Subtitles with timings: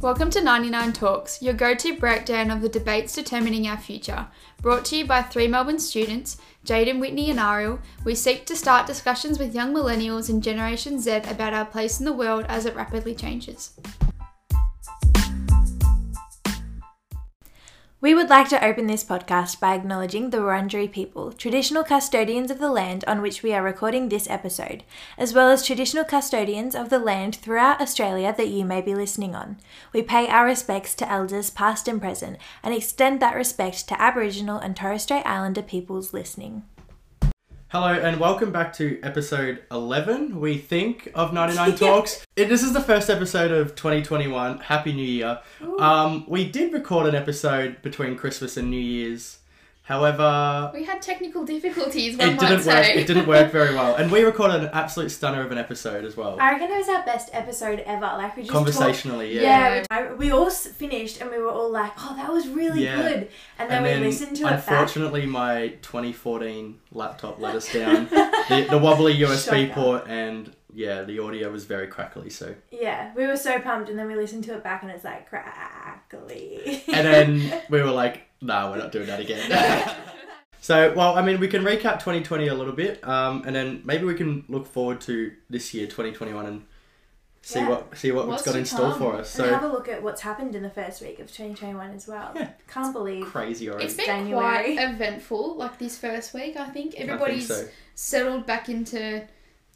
[0.00, 4.28] Welcome to 99 Talks, your go to breakdown of the debates determining our future.
[4.62, 8.86] Brought to you by three Melbourne students, Jaden, Whitney, and Ariel, we seek to start
[8.86, 12.76] discussions with young millennials and Generation Z about our place in the world as it
[12.76, 13.72] rapidly changes.
[18.00, 22.60] We would like to open this podcast by acknowledging the Wurundjeri people, traditional custodians of
[22.60, 24.84] the land on which we are recording this episode,
[25.18, 29.34] as well as traditional custodians of the land throughout Australia that you may be listening
[29.34, 29.56] on.
[29.92, 34.60] We pay our respects to elders past and present and extend that respect to Aboriginal
[34.60, 36.62] and Torres Strait Islander peoples listening.
[37.70, 42.24] Hello and welcome back to episode 11, we think, of 99 Talks.
[42.34, 44.60] It, this is the first episode of 2021.
[44.60, 45.40] Happy New Year.
[45.78, 49.37] Um, we did record an episode between Christmas and New Year's.
[49.88, 52.74] However, We had technical difficulties, one it didn't say.
[52.90, 52.96] work.
[52.96, 53.94] It didn't work very well.
[53.94, 56.36] And we recorded an absolute stunner of an episode as well.
[56.38, 58.02] I reckon it was our best episode ever.
[58.02, 59.42] Like we just Conversationally, yeah.
[59.42, 63.00] Yeah, I, we all finished and we were all like, "Oh, that was really Yeah.
[63.00, 64.68] good," and then we listened to it back.
[64.68, 68.08] unfortunately, my 2014 laptop let us down.
[68.10, 69.72] the, the wobbly USB Shocker.
[69.72, 72.28] port and yeah, the audio was very crackly.
[72.28, 75.04] So Yeah, we were so pumped, and then we listened to it back, and it's
[75.04, 76.84] like crackly.
[76.92, 79.50] and then we were like, "Nah, we're not doing that again."
[80.60, 84.04] so, well, I mean, we can recap 2020 a little bit, um, and then maybe
[84.04, 86.64] we can look forward to this year, 2021, and
[87.42, 87.68] see Yeah.
[87.68, 88.98] what see what What's what's got to in store come.
[88.98, 89.38] for us.
[89.38, 92.06] and have So a look at what's happened in the first week of 2021 as
[92.08, 92.32] well.
[92.34, 92.50] Yeah.
[92.68, 93.24] Can't believe.
[93.26, 93.86] crazy already.
[93.86, 94.74] It's been January.
[94.76, 96.56] quite eventful, like this first week.
[96.56, 97.66] I think I think everybody's so.
[97.94, 99.26] settled back into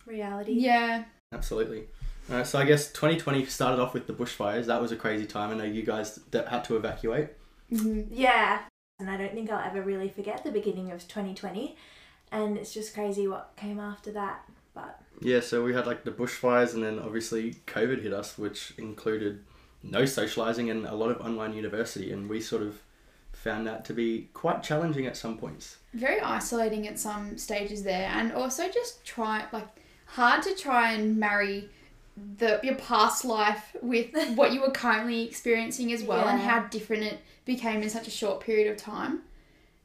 [0.07, 0.53] Reality.
[0.55, 1.05] yeah.
[1.33, 1.85] Absolutely.
[2.31, 4.67] Uh, so I guess 2020 started off with the bushfires.
[4.67, 5.51] That was a crazy time.
[5.51, 7.29] I know you guys that had to evacuate.
[7.73, 8.07] Mhm.
[8.11, 8.61] Yeah.
[8.99, 11.77] And I don't think I'll ever really forget the beginning of 2020,
[12.31, 14.45] and it's just crazy what came after that.
[14.75, 18.75] But Yeah, so we had like the bushfires, and then obviously COVID hit us, which
[18.79, 19.45] included
[19.83, 22.81] no socializing and a lot of online university, and we sort of
[23.33, 25.79] found that to be quite challenging at some points.
[25.95, 29.67] very isolating at some stages there and also just try like
[30.07, 31.69] hard to try and marry
[32.39, 37.03] the your past life with what you were currently experiencing as well and how different
[37.05, 39.23] it became in such a short period of time.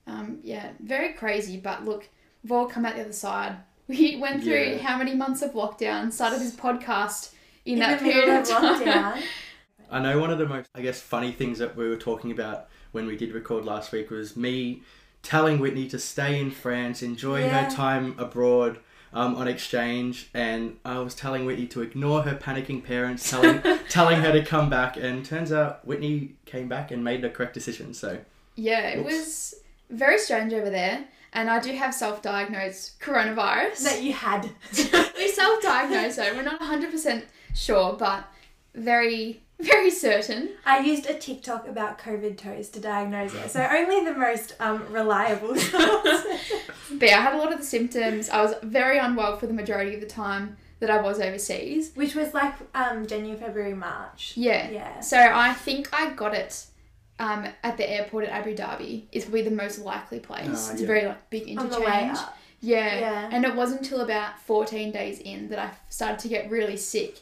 [0.06, 2.08] Um, yeah very crazy but look
[2.44, 3.56] we've all come out the other side.
[3.90, 4.78] We went through Yeah.
[4.80, 7.32] how many months of lockdown started this podcast
[7.66, 8.82] in, in that the period of of time.
[8.82, 9.22] lockdown,
[9.90, 12.68] I know one of the most, I guess, funny things that we were talking about
[12.92, 14.82] when we did record last week was me
[15.24, 17.64] telling Whitney to stay in France, enjoy Yeah.
[17.70, 18.80] her time abroad
[19.14, 24.22] um, on exchange, and I was telling Whitney to ignore her panicking parents, telling telling
[24.22, 27.94] her to come back, and turns out Whitney came back and made the correct decision.
[27.94, 28.20] So
[28.58, 29.14] yeah it Whoops.
[29.14, 29.56] was
[29.90, 34.50] very strange over there and I do have self-diagnosed coronavirus that you had.
[35.18, 36.36] we self-diagnosed it.
[36.36, 37.24] We're not 100%
[37.54, 38.26] sure, but
[38.74, 40.50] very, very certain.
[40.66, 44.92] I used a TikTok about COVID toes to diagnose it, so only the most um,
[44.92, 46.26] reliable source.
[46.92, 48.30] But yeah, I had a lot of the symptoms.
[48.30, 51.92] I was very unwell for the majority of the time that I was overseas.
[51.96, 54.34] Which was like um, January, February, March.
[54.36, 54.70] Yeah.
[54.70, 55.00] Yeah.
[55.00, 56.66] So I think I got it
[57.20, 59.06] um, at the airport at Abu Dhabi.
[59.12, 60.70] Is probably the most likely place.
[60.70, 61.74] Ah, it's a very like big interchange.
[61.74, 62.18] On interchange.
[62.18, 62.38] the way up.
[62.60, 63.00] Yeah.
[63.00, 63.30] Yeah.
[63.32, 67.20] And it wasn't until about 14 days in that I started to get really sick.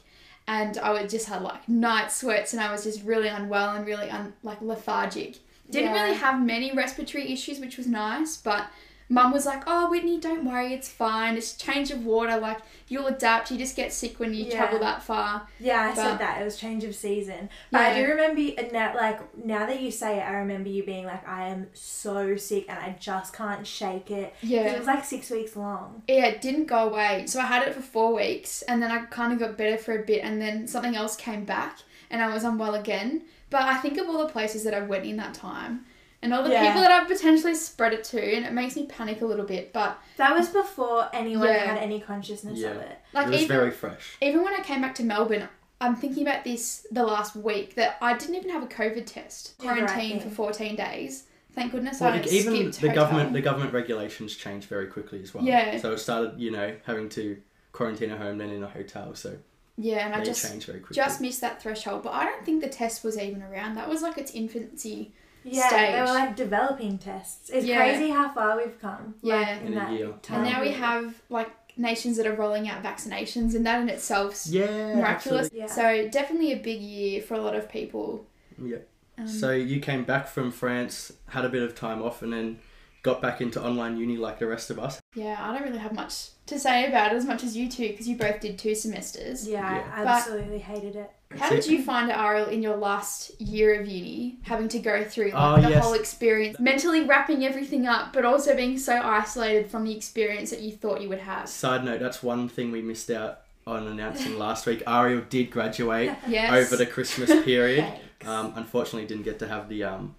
[0.47, 3.85] And I would just had like night sweats and I was just really unwell and
[3.85, 5.37] really un- like lethargic.
[5.71, 6.03] Didn't Yeah.
[6.03, 8.67] really have many respiratory issues, which was nice, but
[9.09, 11.37] mum was like, Oh, Whitney, don't worry, it's fine.
[11.37, 12.37] It's change of water.
[12.37, 13.51] Like, you'll adapt.
[13.51, 14.57] You just get sick when you Yeah.
[14.57, 15.47] travel that far.
[15.59, 16.41] Yeah, I But- said that.
[16.41, 17.49] It was change of season.
[17.71, 20.83] But I do remember, you- now, like, now that you say it, I remember you
[20.83, 24.61] being like, I am so sick and I just can't shake it." Yeah.
[24.73, 26.01] It was like six weeks long.
[26.07, 27.25] Yeah, it didn't go away.
[27.27, 29.99] So I had it for four weeks and then I kind of got better for
[29.99, 31.77] a bit and then something else came back
[32.09, 33.23] and I was unwell again.
[33.49, 35.85] But I think of all the places that I went in that time
[36.25, 36.65] and all the Yeah.
[36.65, 39.71] people that I've potentially spread it to and it makes me panic a little bit.
[39.71, 41.65] But That was before anyone Yeah.
[41.73, 42.97] had any consciousness of it.
[43.13, 44.17] like it was even, very fresh.
[44.21, 45.47] even when I came back to Melbourne,
[45.79, 49.55] I'm thinking about this the last week that I didn't even have a COVID test.
[49.59, 51.25] Did the right Quarantine for 14 days.
[51.53, 53.03] Thank goodness Well, I like, even skipped the hotel.
[53.05, 55.43] government, the government regulations changed very quickly as well.
[55.43, 55.77] Yeah.
[55.77, 57.37] So it started, you know, having to
[57.71, 59.13] quarantine at home, then in a hotel.
[59.13, 59.37] So
[59.77, 62.01] yeah, and I just very just missed that threshold.
[62.01, 63.75] But I don't think the test was even around.
[63.75, 65.13] That was like its infancy.
[65.45, 67.49] Yeah, they were like developing tests.
[67.49, 67.77] It's Yeah.
[67.77, 69.15] crazy how far we've come.
[69.21, 69.35] Yeah.
[69.35, 70.13] like, In a year.
[70.21, 73.89] time And now we have like nations that are rolling out vaccinations, and that in
[73.89, 75.49] itself yeah, miraculous.
[75.53, 75.67] Yeah.
[75.67, 78.25] So definitely a big year for a lot of people.
[78.61, 78.77] Yeah.
[79.17, 82.59] Um, So you came back from France, had a bit of time off, and then
[83.05, 84.99] got back into online uni like the rest of us.
[85.13, 87.89] Yeah, I don't really have much to say about it as much as you two
[87.89, 89.47] because you both did two semesters.
[89.47, 89.91] Yeah, Yeah.
[89.95, 91.11] I absolutely hated it.
[91.37, 95.03] How did you find it, Ariel, in your last year of uni, having to go
[95.03, 95.83] through like, Oh, the yes.
[95.83, 100.61] whole experience, mentally wrapping everything up, but also being so isolated from the experience that
[100.61, 101.47] you thought you would have?
[101.47, 104.81] Side note, that's one thing we missed out on announcing last week.
[104.87, 106.51] Ariel did graduate Yes.
[106.53, 107.85] over the Christmas period.
[108.25, 110.15] Um, unfortunately, didn't get to have the um,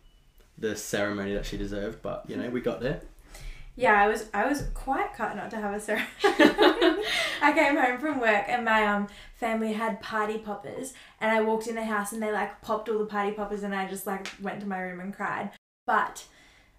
[0.59, 3.03] the ceremony that she deserved, but you know we got there.
[3.77, 6.09] Yeah, I was I was quite cut not to have a ceremony.
[7.43, 11.67] I came home from work and my um family had party poppers and I walked
[11.67, 14.29] in the house and they like popped all the party poppers and I just like
[14.41, 15.51] went to my room and cried.
[15.87, 16.25] But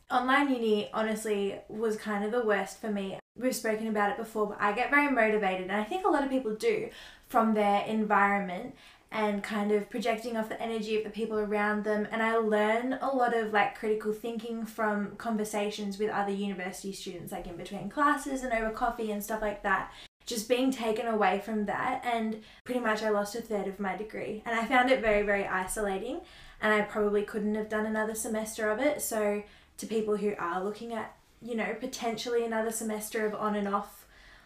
[0.09, 3.19] online uni honestly was kind of the worst for me.
[3.37, 6.23] We've spoken about it before, but I get very motivated and I think a lot
[6.23, 6.89] of people do
[7.27, 8.75] from their environment
[9.11, 12.07] and kind of projecting off the energy of the people around them.
[12.11, 17.31] And I learn a lot of like critical thinking from conversations with other university students
[17.31, 19.91] like in between classes and over coffee and stuff like that
[20.25, 22.03] just being taken away from that.
[22.05, 24.43] And pretty much I lost a third of my degree.
[24.45, 26.19] And I found it very very isolating
[26.61, 29.01] and I probably couldn't have done another semester of it.
[29.01, 29.43] So
[29.77, 34.05] to people who are looking at you know potentially another semester of on and off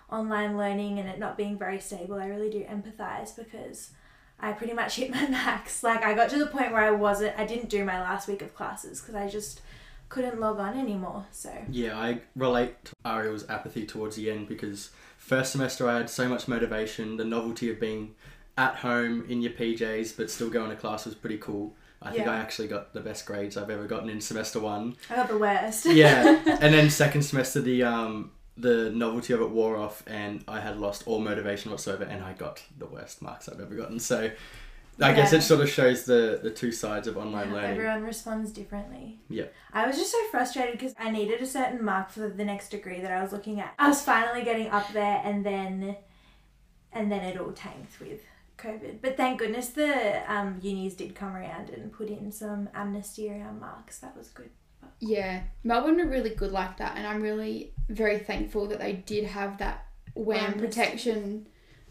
[0.09, 3.91] online learning and it not being very stable I really do empathize because
[4.41, 5.83] I pretty much hit my max.
[5.83, 8.41] Like I got to the point where I wasn't I didn't do my last week
[8.41, 9.61] of classes because I just
[10.09, 11.25] couldn't log on anymore.
[11.31, 16.09] So Yeah, I relate to Ariel's apathy towards the end because first semester I had
[16.09, 17.17] so much motivation.
[17.17, 18.15] The novelty of being
[18.57, 21.75] at home in your PJs but still going to class was pretty cool.
[22.01, 22.31] I think Yeah.
[22.31, 24.95] I actually got the best grades I've ever gotten in semester one.
[25.09, 25.85] I got the worst.
[25.85, 30.59] Yeah, and then second semester the um the novelty of it wore off and I
[30.59, 33.99] had lost all motivation whatsoever and I got the worst marks I've ever gotten.
[33.99, 34.31] So
[34.99, 37.71] I guess it sort of shows the the two sides of online learning.
[37.71, 39.19] Everyone responds differently.
[39.29, 39.45] Yeah.
[39.73, 42.99] I was just so frustrated because I needed a certain mark for the next degree
[42.99, 43.73] that I was looking at.
[43.79, 45.95] I was finally getting up there and then
[46.91, 48.21] and then it all tanked with
[48.57, 49.01] COVID.
[49.01, 53.59] But thank goodness the um, unis did come around and put in some amnesty around
[53.59, 53.99] marks.
[53.99, 54.49] That was good.
[55.01, 59.25] Yeah, Melbourne are really good like that, and I'm really very thankful that they did
[59.25, 60.59] have that WAM Amnesty.
[60.67, 61.47] protection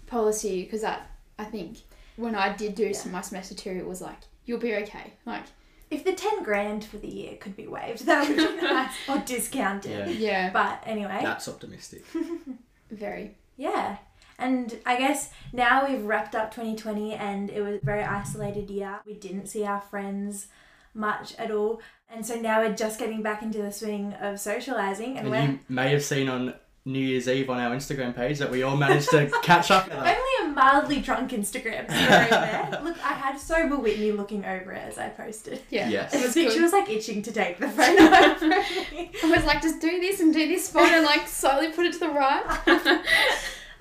[0.06, 1.78] policy because that I think
[2.16, 2.92] when I did do Yeah.
[2.92, 5.12] some my semester two, it was like you'll be okay.
[5.26, 5.44] Like
[5.90, 8.92] If the 10 grand for the year could be waived, that would be nice.
[9.08, 9.90] Or discounted.
[9.90, 10.06] Yeah.
[10.08, 12.04] yeah, But anyway, That's optimistic.
[12.90, 13.36] very.
[13.56, 13.96] yeah.
[14.38, 19.00] And I guess now we've wrapped up 2020 and it was a very isolated year.
[19.04, 20.46] We didn't see our friends
[20.94, 21.80] much at all.
[22.12, 25.42] And so now we're just getting back into the swing of socializing and, And we're
[25.52, 26.54] you may have seen on
[26.84, 29.88] New Year's Eve on our Instagram page that we all managed to catch up.
[29.92, 30.10] only
[30.44, 32.80] a mildly drunk Instagram story there.
[32.82, 35.60] Look, I had sober Whitney looking over it as I posted.
[35.70, 36.12] Yeah, Yes.
[36.14, 36.60] it I was she good.
[36.62, 39.10] was like itching to take the photo away from me.
[39.22, 41.92] I was like, just do this and do this spot and like slowly put it
[41.92, 42.42] to the right.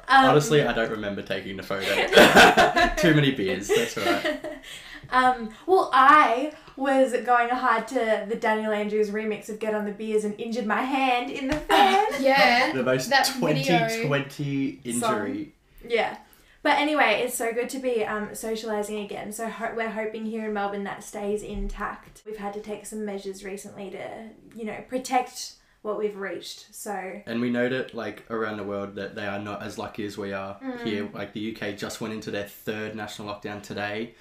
[0.08, 1.86] Um, Honestly, I don't remember taking the photo.
[2.96, 3.68] Too many beers.
[3.68, 4.40] That's right.
[5.12, 9.92] Um, well, I was going hard to the Daniel Andrews remix of Get on the
[9.92, 12.08] Beers and injured my hand in the fan.
[12.20, 15.54] yeah, The most That 2020 injury.
[15.88, 16.18] yeah.
[16.62, 19.32] But anyway, it's so good to be um, socialising again.
[19.32, 22.22] So ho- we're hoping here in Melbourne that stays intact.
[22.26, 25.54] We've had to take some measures recently to, you know, protect
[25.84, 26.76] what we've reached.
[26.76, 30.06] So And we know that, like, around the world, that they are not as lucky
[30.06, 30.84] as we are Mm.
[30.84, 31.10] here.
[31.14, 34.16] Like, the UK just went into their third national lockdown today.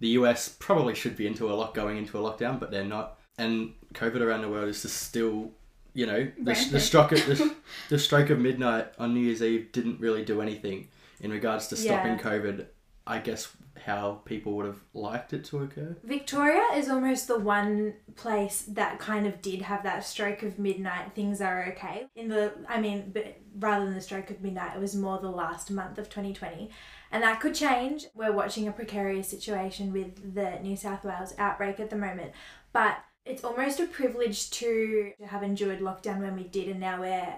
[0.00, 3.18] The US probably should be into a lock, going into a lockdown, but they're not.
[3.38, 5.52] And COVID around the world is just still,
[5.94, 7.54] you know, the, the stroke of the,
[7.88, 10.88] the stroke of midnight on New Year's Eve didn't really do anything
[11.20, 12.18] in regards to stopping Yeah.
[12.18, 12.66] COVID.
[13.06, 13.48] I guess
[13.84, 15.96] how people would have liked it to occur.
[16.04, 21.14] Victoria is almost the one place that kind of did have that stroke of midnight.
[21.14, 22.06] Things are okay.
[22.14, 25.30] In the, I mean, but rather than the stroke of midnight, it was more the
[25.30, 26.70] last month of 2020.
[27.10, 28.06] And that could change.
[28.14, 32.32] We're watching a precarious situation with the New South Wales outbreak at the moment.
[32.72, 37.34] But it's almost a privilege to have endured lockdown when we did, and now we're,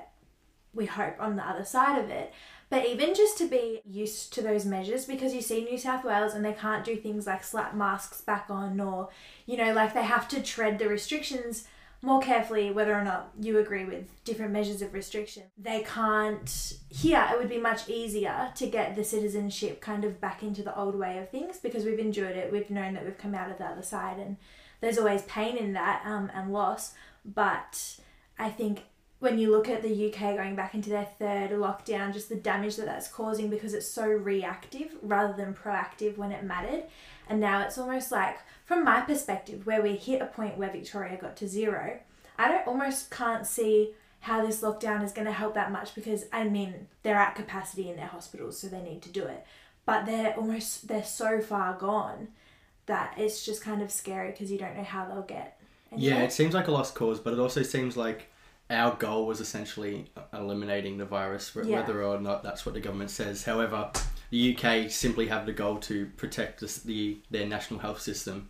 [0.75, 2.33] we hope, on the other side of it.
[2.69, 6.33] But even just to be used to those measures, because you see New South Wales
[6.33, 9.11] and they can't do things like slap masks back on, or,
[9.45, 11.67] you know, like they have to tread the restrictions
[12.02, 15.44] more carefully, whether or not you agree with different measures of restriction.
[15.56, 20.42] They can't, here, it would be much easier to get the citizenship kind of back
[20.42, 23.37] into the old way of things because we've endured it, we've known that we've come
[23.37, 24.37] out of the other side, and
[24.80, 26.92] there's always pain in that um, and loss.
[27.25, 28.00] But
[28.37, 28.82] I think
[29.23, 32.75] when you look at the UK going back into their third lockdown, just the damage
[32.75, 36.83] that that's causing because it's so reactive rather than proactive when it mattered.
[37.29, 41.17] And now it's almost like, from my perspective, where we hit a point where Victoria
[41.17, 42.00] got to zero,
[42.37, 46.25] I don't almost can't see how this lockdown is going to help that much because
[46.33, 49.47] I mean they're at capacity in their hospitals, so they need to do it.
[49.87, 52.29] But they're almost they're so far gone
[52.87, 55.61] that it's just kind of scary because you don't know how they'll get.
[55.95, 58.31] Yeah, it seems like a lost cause, but it also seems like
[58.73, 61.81] our goal was essentially eliminating the virus, Yeah.
[61.81, 63.45] whether or not that's what the government says.
[63.45, 63.91] However,
[64.31, 68.49] the UK simply have the goal to protect this, the their national health system,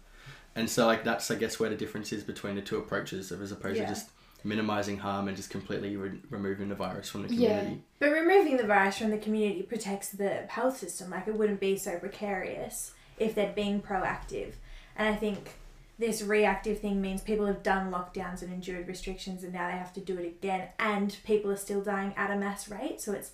[0.54, 3.42] and so like that's I guess where the difference is between the two approaches, of
[3.42, 3.84] as opposed Yeah.
[3.86, 4.10] to just
[4.44, 7.52] minimizing harm and just completely re- removing the virus from the community.
[7.52, 7.58] Yeah.
[7.60, 7.84] community.
[8.00, 11.10] But removing the virus from the community protects the health system.
[11.10, 14.54] Like it wouldn't be so precarious if they'd been proactive.
[14.96, 15.52] And I think
[16.02, 19.92] this reactive thing means people have done lockdowns and endured restrictions and now they have
[19.94, 23.32] to do it again and people are still dying at a mass rate, so it's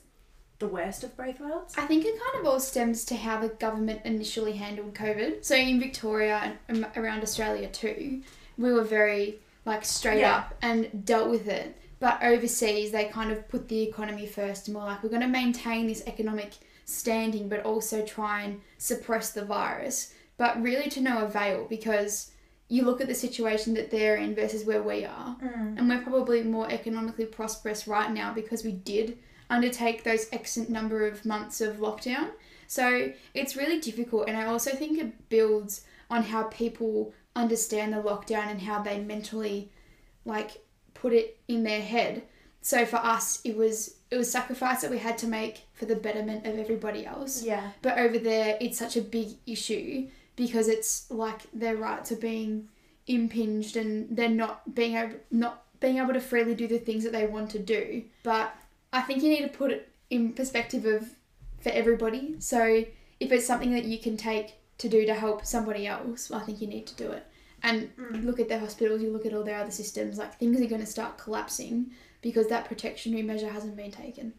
[0.58, 1.74] the worst of both worlds.
[1.78, 5.44] I think it kind of all stems to how the government initially handled COVID.
[5.44, 8.22] So in Victoria and um, around Australia too,
[8.58, 10.36] we were very like straight Yeah.
[10.36, 11.76] up and dealt with it.
[12.00, 15.28] But overseas, they kind of put the economy first and were like, we're going to
[15.28, 16.52] maintain this economic
[16.84, 20.12] standing, but also try and suppress the virus.
[20.36, 22.30] But really to no avail because
[22.68, 25.78] you look at the situation that they're in versus where we are, mm.
[25.78, 31.06] and we're probably more economically prosperous right now because we did undertake those X number
[31.06, 32.28] of months of lockdown.
[32.66, 38.02] So it's really difficult, and I also think it builds on how people understand the
[38.02, 39.70] lockdown and how they mentally
[40.24, 42.22] like put it in their head.
[42.60, 45.96] So for us, it was it was sacrifice that we had to make for the
[45.96, 47.42] betterment of everybody else.
[47.42, 47.70] Yeah.
[47.80, 50.08] But over there, it's such a big issue
[50.38, 52.68] because it's like their rights are being
[53.08, 57.12] impinged and they're not being able not being able to freely do the things that
[57.12, 58.04] they want to do.
[58.22, 58.54] But
[58.92, 61.08] I think you need to put it in perspective of
[61.60, 62.36] for everybody.
[62.38, 62.84] So
[63.20, 66.60] if it's something that you can take to do to help somebody else, I think
[66.60, 67.26] you need to do it.
[67.64, 68.24] And mm.
[68.24, 70.80] look at their hospitals, you look at all their other systems, like things are going
[70.80, 71.90] to start collapsing
[72.22, 74.34] because that protectionary measure hasn't been taken.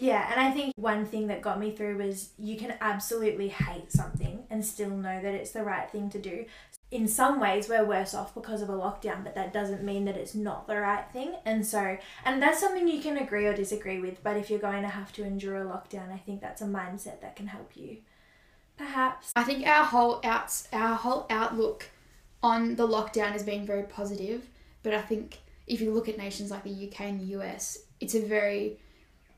[0.00, 3.90] Yeah, and I think one thing that got me through was you can absolutely hate
[3.90, 6.44] something and still know that it's the right thing to do.
[6.92, 10.16] In some ways, we're worse off because of a lockdown, but that doesn't mean that
[10.16, 11.34] it's not the right thing.
[11.44, 14.82] And so, and that's something you can agree or disagree with, but if you're going
[14.82, 17.96] to have to endure a lockdown, I think that's a mindset that can help you.
[18.76, 19.32] Perhaps.
[19.34, 21.86] I think our whole outs our whole outlook
[22.40, 24.48] on the lockdown has been very positive,
[24.84, 28.14] but I think if you look at nations like the UK and the US, it's
[28.14, 28.78] a very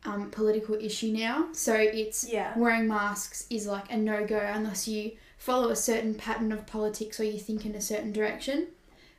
[0.04, 1.48] um, political issue now.
[1.52, 2.56] So it's Yeah.
[2.58, 7.18] wearing masks is like a no go unless you follow a certain pattern of politics
[7.20, 8.68] or you think in a certain direction.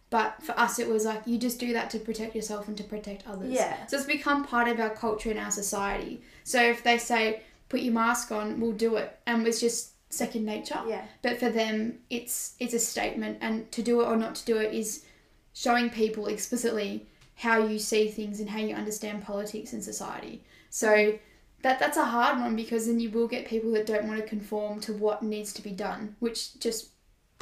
[0.09, 2.83] But for us, it was like you just do that to protect yourself and to
[2.83, 3.51] protect others.
[3.51, 3.85] Yeah.
[3.87, 6.21] So it's become part of our culture and our society.
[6.43, 10.45] So if they say put your mask on, we'll do it, and it's just second
[10.45, 10.81] nature.
[10.85, 11.05] Yeah.
[11.21, 14.57] But for them, it's it's a statement, and to do it or not to do
[14.57, 15.05] it is
[15.53, 20.43] showing people explicitly how you see things and how you understand politics and society.
[20.73, 21.19] So
[21.63, 24.25] that that's a hard one because then you will get people that don't want to
[24.25, 26.91] conform to what needs to be done, which just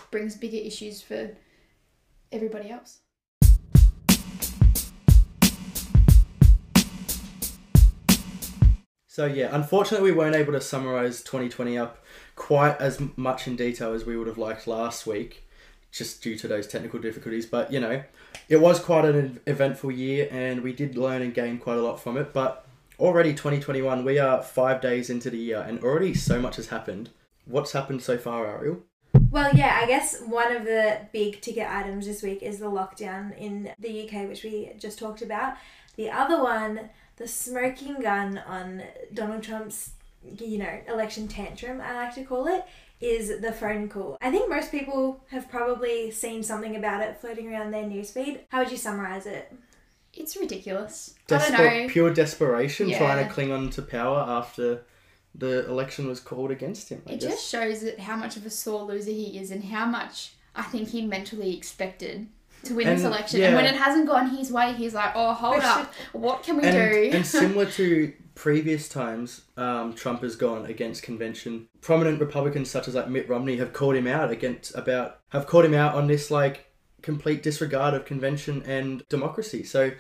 [0.10, 1.30] brings bigger issues for
[2.32, 3.02] everybody else.
[9.08, 12.04] So yeah, unfortunately, we weren't able to summarize 2020 up
[12.36, 15.48] quite as much in detail as we would have liked last week,
[15.92, 17.46] just due to those technical difficulties.
[17.46, 18.02] But you know,
[18.48, 22.02] it was quite an eventful year, and we did learn and gain quite a lot
[22.02, 22.34] from it.
[22.34, 22.66] But
[23.00, 27.10] already 2021, we are five days into the year, and already so much has happened.
[27.46, 28.84] What's happened so far, Ariel?
[29.32, 33.38] Well, yeah, I guess one of the big ticket items this week is the lockdown
[33.38, 35.56] in the UK, which we just talked about.
[35.96, 39.92] The other one, the smoking gun on Donald Trump's,
[40.38, 42.66] you know, election tantrum, I like to call it,
[43.02, 44.18] is the phone call.
[44.22, 48.42] I think most people have probably seen something about it floating around their newsfeed.
[48.50, 49.54] How would you summarize it?
[50.14, 51.16] It's ridiculous.
[51.32, 51.88] I don't know.
[51.90, 54.84] pure desperation, trying to cling on to power after
[55.36, 57.02] the election was called against him.
[57.08, 57.30] I It guess.
[57.32, 60.64] just shows that how much of a sore loser he is and how much I
[60.64, 62.28] think he mentally expected
[62.64, 63.42] to win this And, election.
[63.44, 65.94] And when it hasn't gone his way, he's like, oh, hold up.
[66.12, 67.10] What can we and, do?
[67.18, 72.96] and similar to previous times um, Trump has gone against convention, prominent Republicans such as
[72.96, 76.32] like Mitt Romney have called him out against about have called him out on this
[76.32, 76.66] like
[77.02, 79.64] complete disregard of convention and democracy.
[79.64, 79.92] So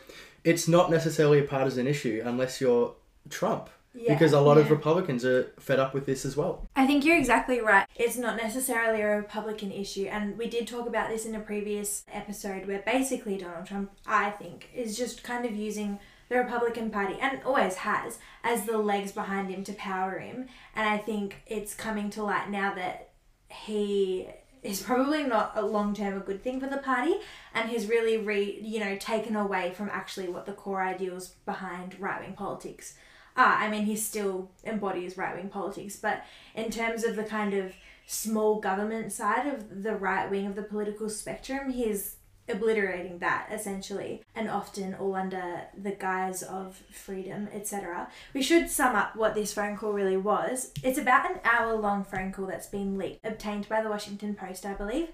[0.43, 2.95] it's not necessarily a partisan issue unless you're
[3.29, 3.69] Trump.
[3.95, 4.69] Yeah, because a lot of.
[4.69, 6.67] Republicans are fed up with this as well.
[6.75, 7.87] I think you're exactly right.
[7.95, 10.05] It's not necessarily a Republican issue.
[10.05, 14.29] And we did talk about this in a previous episode where basically Donald Trump, I
[14.29, 19.11] think, is just kind of using the Republican Party, and always has, as the legs
[19.11, 20.45] behind him to power him.
[20.75, 23.09] And I think it's coming to light now that
[23.49, 24.27] he
[24.61, 27.15] is probably not a long term a good thing for the party
[27.53, 31.99] and has really re you know taken away from actually what the core ideals behind
[31.99, 32.95] right wing politics
[33.35, 33.55] are.
[33.55, 36.23] I mean, he still embodies right wing politics, but
[36.55, 37.73] in terms of the kind of
[38.05, 42.17] small government side of the right wing of the political spectrum, he's
[42.49, 44.23] obliterating that essentially.
[44.35, 49.53] And often all under the guise of freedom etc we should sum up what this
[49.53, 50.71] phone call really was.
[50.83, 54.65] It's about an hour long phone call that's been leaked obtained by the washington post
[54.65, 55.09] i believe.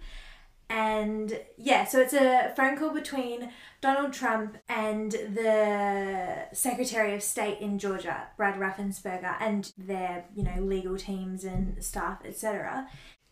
[0.70, 3.52] And yeah so it's a phone call between
[3.82, 10.60] donald trump and the secretary of state in georgia brad raffensperger and their you know
[10.60, 12.88] legal teams and staff etc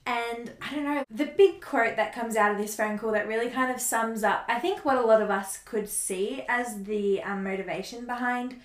[0.06, 3.28] and I don't know, the big quote that comes out of this phone call that
[3.28, 6.84] really kind of sums up, I think, what a lot of us could see as
[6.84, 8.58] the um, motivation behind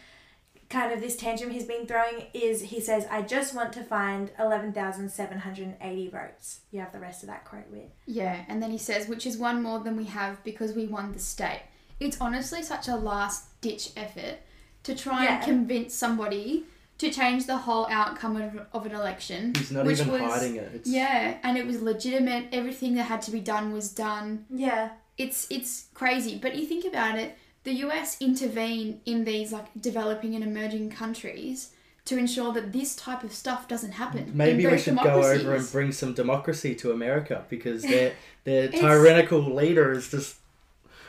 [0.69, 4.31] kind of this tantrum he's been throwing is he says, I just want to find
[4.39, 6.61] 11,780 votes.
[6.71, 7.91] You have the rest of that quote with.
[8.07, 11.13] Yeah, and then he says, which is one more than we have because we won
[11.13, 11.63] the state.
[12.01, 14.37] It's honestly such a last ditch effort
[14.85, 15.37] to try Yeah.
[15.37, 16.65] and convince somebody
[16.99, 19.53] to change the whole outcome of, of an election.
[19.57, 20.71] He's not which even was- hiding it.
[20.75, 22.47] It's, Yeah, and it was legitimate.
[22.53, 24.45] Everything that had to be done was done.
[24.51, 24.91] Yeah.
[25.17, 30.35] It's it's crazy, but you think about it, the US intervene in these like developing
[30.37, 31.71] and emerging countries
[32.05, 34.31] to ensure that this type of stuff doesn't happen.
[34.35, 38.13] Maybe we should go over and bring some democracy to America because their
[38.45, 40.37] their tyrannical leader is just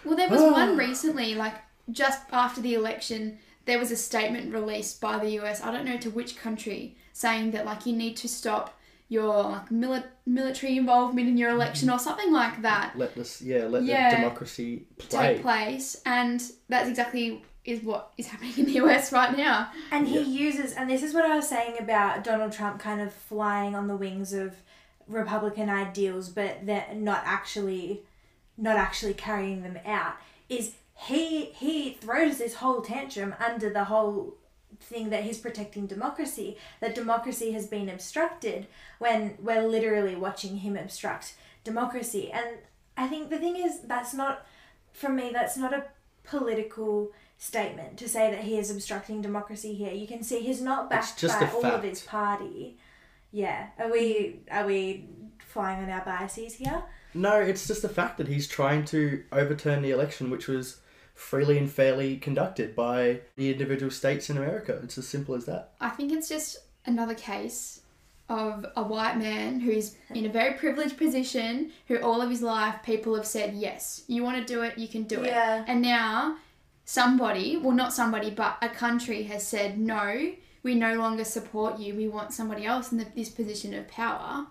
[0.03, 0.51] Well, there was Ah.
[0.51, 1.55] one recently, like
[1.91, 3.37] just after the election,
[3.69, 5.63] there was a statement released by the US.
[5.63, 8.75] I don't know to which country, saying that like you need to stop
[9.09, 11.95] your like mili- military involvement in your election mm-hmm.
[11.95, 14.09] or something like that let this yeah let Yeah.
[14.11, 15.33] the democracy play.
[15.33, 19.71] take place, and that's exactly is what is happening in the US right now.
[19.91, 20.45] And he Yeah.
[20.47, 23.87] uses, and this is what I was saying about Donald Trump kind of flying on
[23.87, 24.55] the wings of
[25.07, 28.03] Republican ideals, but they're not actually,
[28.57, 30.13] not actually carrying them out.
[30.47, 30.73] Is
[31.07, 34.35] he he throws this whole tantrum under the whole
[34.79, 40.75] thing that he's protecting democracy, that democracy has been obstructed when we're literally watching him
[40.75, 42.31] obstruct democracy.
[42.31, 42.57] And
[42.97, 44.45] I think the thing is that's not,
[44.93, 45.85] for me, that's not a
[46.23, 49.93] political statement to say that he is obstructing democracy here.
[49.93, 52.77] You can see he's not backed by all of his party.
[53.31, 53.67] Yeah.
[53.79, 55.07] Are we are we
[55.39, 56.83] flying on our biases here?
[57.13, 60.81] No, it's just the fact that he's trying to overturn the election, which was
[61.19, 64.79] freely and fairly conducted by the individual states in America.
[64.83, 65.73] It's as simple as that.
[65.81, 67.81] I think it's just another case
[68.29, 72.75] of a white man who's in a very privileged position, who all of his life
[72.83, 75.61] people have said, yes, you want to do it, you can do Yeah.
[75.61, 75.65] it.
[75.67, 76.37] And now
[76.85, 80.31] somebody, well, not somebody, but a country has said, no,
[80.63, 84.47] we no longer support you, we want somebody else in the, this position of power.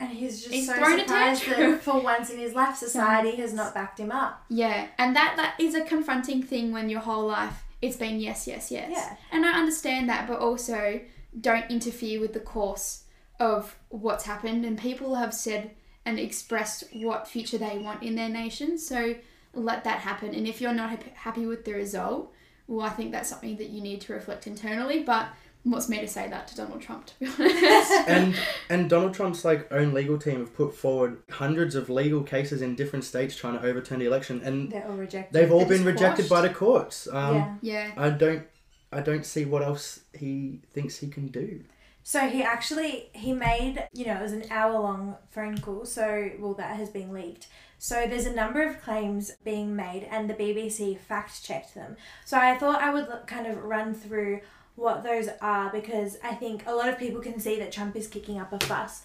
[0.00, 3.52] And he's just He's so thrown surprised that for once in his life society has
[3.52, 4.44] not backed him up.
[4.48, 8.46] Yeah, and that that is a confronting thing when your whole life it's been yes,
[8.46, 8.90] yes, yes.
[8.92, 9.16] Yeah.
[9.30, 11.00] And I understand that, but also
[11.40, 13.04] don't interfere with the course
[13.38, 15.70] of what's happened and people have said
[16.04, 18.78] and expressed what future they want in their nation.
[18.78, 19.14] So
[19.54, 20.34] let that happen.
[20.34, 22.32] And if you're not happy with the result,
[22.66, 25.02] well, I think that's something that you need to reflect internally.
[25.02, 25.28] But
[25.64, 27.92] what's me to say that to Donald Trump, to be honest?
[28.08, 28.34] and
[28.70, 32.74] and Donald Trump's like own legal team have put forward hundreds of legal cases in
[32.74, 35.32] different states trying to overturn the election, and They're all rejected.
[35.32, 37.08] they've all They're been just rejected by the courts.
[37.10, 37.86] Um, yeah.
[37.86, 37.92] yeah.
[37.96, 38.44] I don't
[38.92, 41.64] I don't see what else he thinks he can do.
[42.02, 45.84] So he actually he made you know it was an hour long phone call.
[45.84, 47.48] So well that has been leaked.
[47.80, 51.96] So there's a number of claims being made, and the BBC fact checked them.
[52.24, 54.40] So I thought I would kind of run through
[54.78, 58.06] what those are because I think a lot of people can see that Trump is
[58.06, 59.02] kicking up a fuss.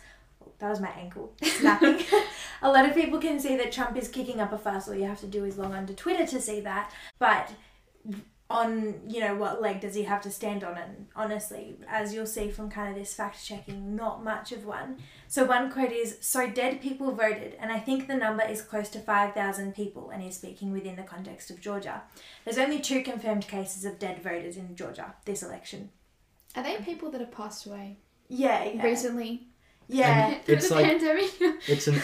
[0.59, 1.99] That was my ankle snapping.
[2.61, 4.87] a lot of people can see that Trump is kicking up a fuss.
[4.87, 6.91] All you have to do is log on to Twitter to see that.
[7.17, 7.51] But
[8.53, 10.77] on you know what leg does he have to stand on?
[10.77, 14.97] And honestly as you'll see from kind of this fact checking not much of one.
[15.27, 18.89] So one quote is so dead people voted and i think the number is close
[18.89, 22.03] to 5000 people and he's speaking within the context of georgia.
[22.45, 25.89] There's only two confirmed cases of dead voters in georgia this election.
[26.55, 27.97] Are they people that have passed away?
[28.29, 28.83] Yeah yeah.
[28.83, 29.47] Recently?
[29.87, 30.35] Yeah.
[30.45, 31.31] Through It's the like- pandemic?
[31.67, 31.95] It's an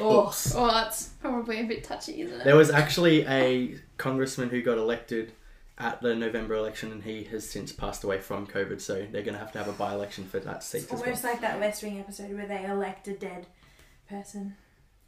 [0.00, 0.54] oh Oops.
[0.54, 2.44] Well, that's probably a bit touchy, isn't it?
[2.44, 5.32] There was actually a congressman who got elected
[5.78, 8.80] at the November election, and he has since passed away from COVID.
[8.80, 11.02] So they're going to have to have a by-election for that seat it's as well.
[11.04, 13.46] almost like that west wing episode where they elect a dead
[14.08, 14.56] person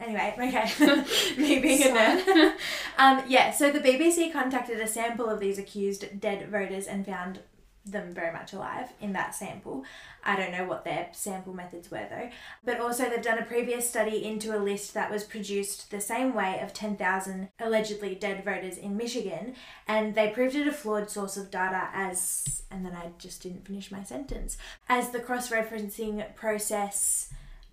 [0.01, 1.37] Anyway, okay.
[1.39, 2.55] Me being a nerd.
[2.99, 7.41] um, yeah, so the BBC contacted a sample of these accused dead voters and found
[7.87, 9.85] them very much alive in that sample.
[10.25, 12.31] I don't know what their sample methods were though.
[12.65, 16.35] But also, they've done a previous study into a list that was produced the same
[16.35, 19.55] way of 10,000 allegedly dead voters in Michigan,
[19.87, 23.67] and they proved it a flawed source of data as, and then I just didn't
[23.67, 24.57] finish my sentence,
[24.89, 27.33] as the cross referencing process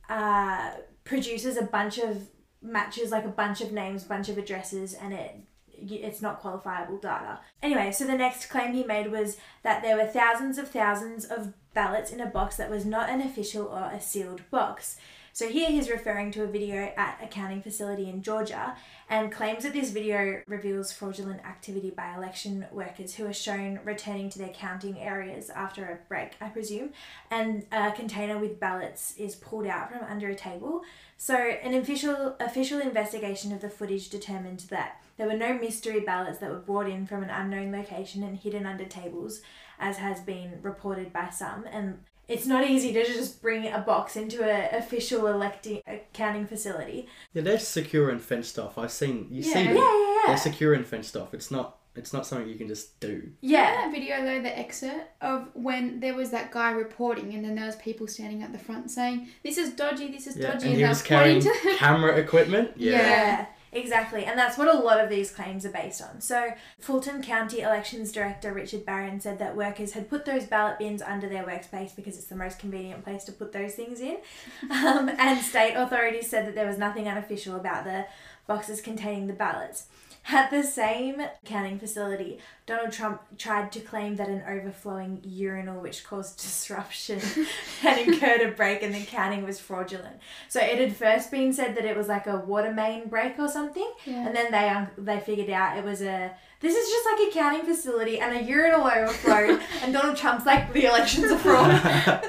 [0.09, 0.71] uh,
[1.05, 2.27] produces a bunch of
[2.61, 5.35] matches, like a bunch of names, bunch of addresses, and it
[5.81, 7.39] it's not qualifiable data.
[7.61, 11.53] Anyway, so the next claim he made was that there were thousands of thousands of
[11.73, 14.97] ballots in a box that was not an official or a sealed box.
[15.33, 18.75] So here he's referring to a video at a counting facility in Georgia
[19.09, 24.29] and claims that this video reveals fraudulent activity by election workers who are shown returning
[24.31, 26.91] to their counting areas after a break, I presume,
[27.29, 30.81] and a container with ballots is pulled out from under a table.
[31.17, 36.39] So an official official investigation of the footage determined that there were no mystery ballots
[36.39, 39.41] that were brought in from an unknown location and hidden under tables,
[39.79, 41.65] as has been reported by some.
[41.71, 47.07] And it's not easy to just bring a box into an official electing accounting facility.
[47.33, 48.77] Yeah, they're secure and fenced off.
[48.77, 49.75] I've seen you Yeah, see yeah, them.
[49.77, 50.23] yeah, yeah.
[50.27, 51.33] They're secure and fenced off.
[51.33, 51.77] It's not.
[51.93, 53.31] It's not something you can just do.
[53.41, 53.65] Yeah.
[53.75, 57.65] that video though, the excerpt of when there was that guy reporting, and then there
[57.65, 60.07] was people standing at the front saying, "This is dodgy.
[60.09, 62.71] This is Yeah, dodgy," and he was carrying to- camera equipment.
[62.77, 62.91] Yeah.
[62.91, 64.25] Yeah, exactly.
[64.25, 66.21] And that's what a lot of these claims are based on.
[66.21, 71.01] So, Fulton County Elections Director Richard Barron said that workers had put those ballot bins
[71.01, 74.17] under their workspace because it's the most convenient place to put those things in.
[74.71, 78.05] Um, and state authorities said that there was nothing unofficial about the
[78.47, 79.85] boxes containing the ballots.
[80.29, 86.03] At the same counting facility, Donald Trump tried to claim that an overflowing urinal which
[86.03, 87.19] caused disruption
[87.81, 90.17] had incurred a break and the counting was fraudulent.
[90.47, 93.47] So it had first been said that it was like a water main break or
[93.49, 94.27] something, Yeah.
[94.27, 97.31] and then they um, they figured out it was a this is just like a
[97.33, 102.23] counting facility and a urinal overflowed, and Donald Trump's like the election's a fraud.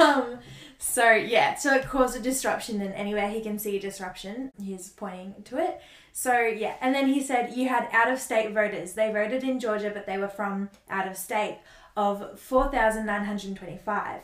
[0.00, 0.38] um,
[0.78, 4.90] so yeah, so it caused a disruption, and anywhere he can see a disruption, he's
[4.90, 5.80] pointing to it.
[6.18, 8.94] So yeah, and then he said you had out of state voters.
[8.94, 11.58] They voted in Georgia, but they were from out of state
[11.94, 14.22] of four thousand nine hundred twenty-five.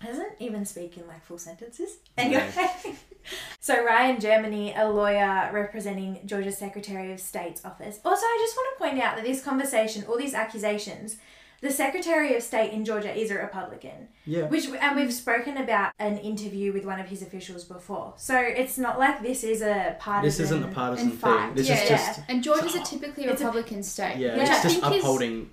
[0.00, 1.98] Doesn't even speak in like full sentences.
[2.16, 2.48] Anyway.
[3.58, 7.98] So Ryan Germany, a lawyer representing Georgia's Secretary of State's office.
[8.04, 11.16] Also, I just want to point out that this conversation, all these accusations,
[11.64, 14.08] the Secretary of State in Georgia is a Republican.
[14.26, 14.42] Yeah.
[14.48, 18.12] Which and we've spoken about an interview with one of his officials before.
[18.18, 20.24] So it's not like this is a partisan.
[20.26, 21.46] This isn't a partisan and fight.
[21.46, 21.54] thing.
[21.54, 24.18] This yeah, is just and Georgia's a typically It's a- Republican state.
[24.18, 24.52] yeah, which Yeah.
[24.52, 25.50] I it's just think is- upholding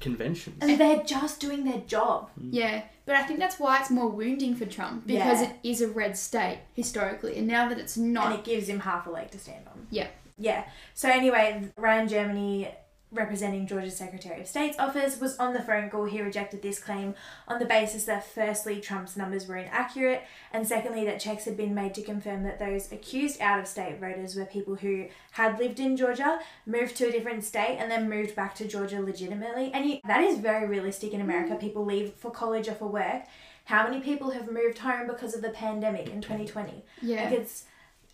[0.00, 0.56] conventions.
[0.60, 2.30] and they're just doing their job.
[2.40, 2.48] Mm.
[2.50, 5.50] Yeah, but I think that's why it's more wounding for Trump because Yeah.
[5.50, 8.80] it is a red state historically, and now that it's not, and it gives him
[8.80, 9.86] half a leg to stand on.
[9.90, 10.08] Yeah.
[10.36, 10.64] Yeah.
[10.94, 12.68] So anyway, Ryan Germany
[13.14, 16.04] representing Georgia's Secretary of State's office was on the phone call.
[16.04, 17.14] He rejected this claim
[17.48, 20.22] on the basis that firstly Trump's numbers were inaccurate
[20.52, 23.98] and secondly that checks had been made to confirm that those accused out of state
[24.00, 28.10] voters were people who had lived in Georgia, moved to a different state and then
[28.10, 29.70] moved back to Georgia legitimately.
[29.72, 31.52] And you, that is very realistic in America.
[31.52, 31.60] Mm-hmm.
[31.60, 33.24] People leave for college or for work.
[33.66, 36.84] How many people have moved home because of the pandemic in 2020?
[37.00, 37.64] yeah, Like it's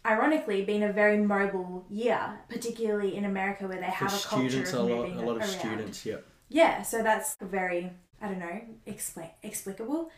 [0.05, 4.73] ironically been a very mobile year, particularly in America where they have a culture of
[4.75, 5.49] a lot, moving a lot of around.
[5.49, 6.07] students.
[6.07, 6.17] Yeah.
[6.49, 10.11] Yeah, so that's very I don't know expla- explicable.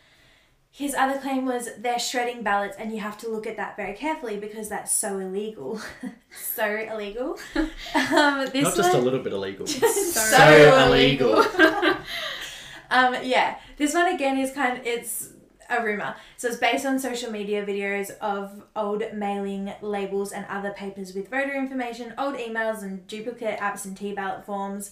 [0.71, 3.93] His other claim was they're shredding ballots, and you have to look at that very
[3.93, 5.79] carefully because that's so illegal,
[6.55, 7.37] so illegal.
[7.95, 9.67] Um, this Not just a little bit illegal.
[9.67, 11.43] so, So illegal.
[11.43, 11.95] illegal.
[12.89, 15.29] um, yeah, this one again is kind of it's
[15.79, 16.15] a rumor.
[16.37, 21.29] So it's based on social media videos of old mailing labels and other papers with
[21.29, 24.91] voter information, old emails and duplicate absentee ballot forms.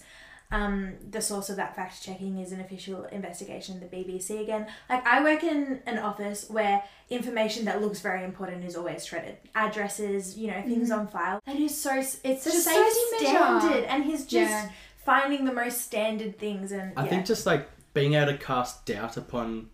[0.50, 4.66] Um, the source of that fact checking is an official investigation, the BBC again.
[4.90, 9.38] Like I work in an office where information that looks very important is always shredded.
[9.54, 11.40] Addresses, you know, things on file.
[11.46, 11.98] That is so.
[11.98, 12.28] It's Mm-hmm.
[12.32, 13.36] It's a just so safety measure.
[13.38, 14.68] standard, and he's just Yeah.
[15.06, 16.70] finding the most standard things.
[16.70, 17.08] And I yeah.
[17.10, 19.70] think just like being able to cast doubt upon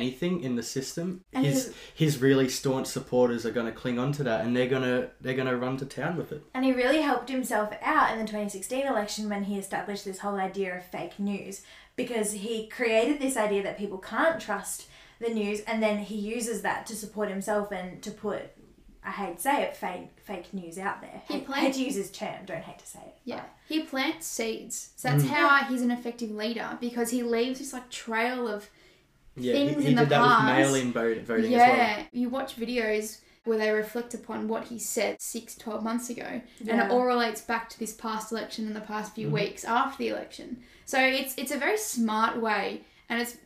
[0.00, 3.98] anything in the system, And his his- his really staunch supporters are going to cling
[3.98, 6.42] on to that, and they're gonna they're gonna run to town with it.
[6.54, 10.36] And he really helped himself out in the 2016 election when he established this whole
[10.36, 11.62] idea of fake news
[11.96, 14.86] because he created this idea that people can't trust
[15.20, 18.42] the news and then he uses that to support himself and to put
[19.02, 21.22] I hate to say it fake fake news out there.
[21.26, 23.16] He hate, played- hate to use his term, don't hate to say it.
[23.24, 23.42] yeah.
[23.66, 25.28] He plants seeds, so that's Mm.
[25.28, 28.68] how he's an effective leader because he leaves this like trail of
[29.40, 30.44] Yeah, Things he, he in the did that past.
[30.44, 31.58] with mail-in vote, voting yeah.
[31.58, 32.06] as well.
[32.12, 36.42] You watch videos where they reflect upon what he said six, 12 months ago.
[36.68, 39.34] And it all relates back to this past election and the past few mm-hmm.
[39.34, 40.62] weeks after the election.
[40.84, 43.38] So it's it's a very smart way and it's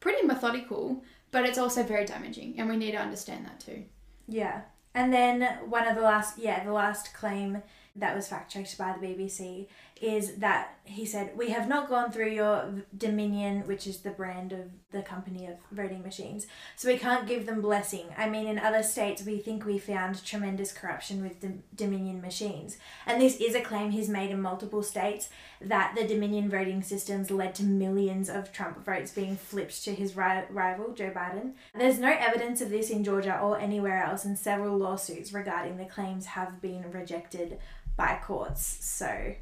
[0.00, 2.54] pretty methodical, but it's also very damaging.
[2.58, 3.84] And we need to understand that too.
[4.26, 4.62] Yeah.
[4.94, 7.62] And then one of the last, yeah, the last claim
[7.96, 9.68] that was fact checked by the BBC
[10.04, 14.52] is that he said, We have not gone through your Dominion, which is the brand
[14.52, 18.06] of the company of voting machines, so we can't give them blessing.
[18.18, 22.76] I mean, in other states, we think we found tremendous corruption with Dom- Dominion machines.
[23.06, 27.30] And this is a claim he's made in multiple states that the Dominion voting systems
[27.30, 31.54] led to millions of Trump votes being flipped to his ri- rival, Joe Biden.
[31.74, 35.86] There's no evidence of this in Georgia or anywhere else, and several lawsuits regarding the
[35.86, 37.58] claims have been rejected
[37.96, 38.64] by courts.
[38.84, 39.34] So,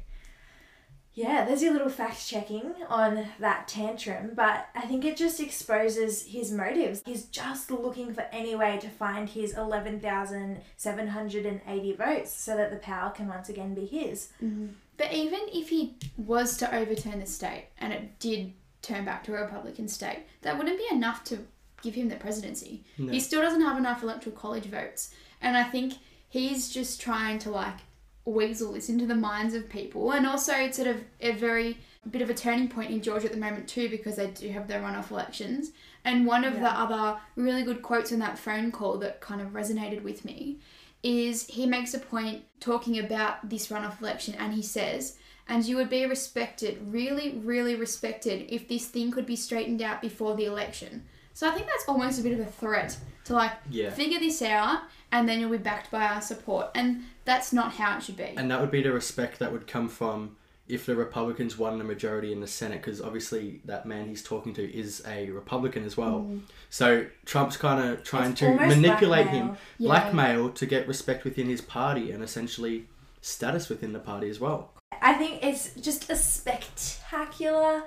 [1.15, 6.25] yeah, there's your little fact checking on that tantrum, but I think it just exposes
[6.25, 7.03] his motives.
[7.05, 13.11] He's just looking for any way to find his 11,780 votes so that the power
[13.11, 14.29] can once again be his.
[14.43, 14.69] Mm-hmm.
[14.97, 19.35] But even if he was to overturn the state and it did turn back to
[19.35, 21.45] a Republican state, that wouldn't be enough to
[21.83, 22.83] give him the presidency.
[22.97, 25.13] He still doesn't have enough electoral college votes.
[25.41, 25.93] And I think
[26.29, 27.79] he's just trying to like
[28.25, 30.11] weasel this into the minds of people.
[30.11, 31.77] And also it's sort of a very
[32.09, 34.67] bit of a turning point in Georgia at the moment too because they do have
[34.67, 35.71] their runoff elections.
[36.05, 39.49] And one of the other really good quotes in that phone call that kind of
[39.49, 40.59] resonated with me
[41.01, 45.75] is he makes a point talking about this runoff election and he says, and you
[45.75, 50.45] would be respected, really, really respected, if this thing could be straightened out before the
[50.45, 51.03] election.
[51.33, 53.89] So I think that's almost a bit of a threat to like Yeah.
[53.89, 56.71] figure this out and then you'll be backed by our support.
[56.75, 58.33] And that's not how it should be.
[58.35, 60.35] And that would be the respect that would come from
[60.67, 64.53] if the Republicans won the majority in the Senate, because obviously that man he's talking
[64.55, 66.21] to is a Republican as well.
[66.21, 66.41] Mm.
[66.69, 69.47] So Trump's kind of trying It's to manipulate blackmail.
[69.49, 69.87] him, Yeah.
[69.87, 72.87] blackmail to get respect within his party and essentially
[73.21, 74.71] status within the party as well.
[75.01, 77.83] I think it's just a spectacular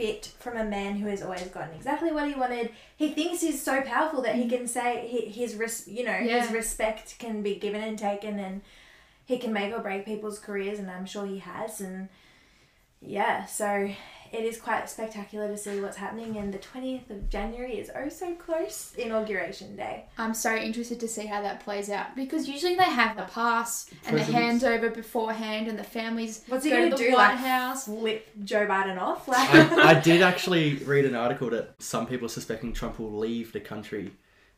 [0.00, 2.70] fit from a man who has always gotten exactly what he wanted.
[2.96, 6.50] He thinks he's so powerful that he can say he- his res- you know his
[6.50, 8.62] respect can be given and taken, and
[9.26, 11.82] he can make or break people's careers, and I'm sure he has.
[11.82, 12.08] And
[13.02, 13.90] yeah, so
[14.32, 16.36] it is quite spectacular to see what's happening.
[16.36, 20.04] And the twentieth of January is oh so close, inauguration day.
[20.18, 23.90] I'm so interested to see how that plays out because usually they have the pass
[24.06, 24.64] and the Presidents.
[24.64, 27.12] handover beforehand, and the families What's he go gonna to the do?
[27.12, 27.84] White Like House.
[27.86, 29.26] flip Joe Biden off?
[29.28, 33.12] Like I, I did actually read an article that some people are suspecting Trump will
[33.12, 34.12] leave the country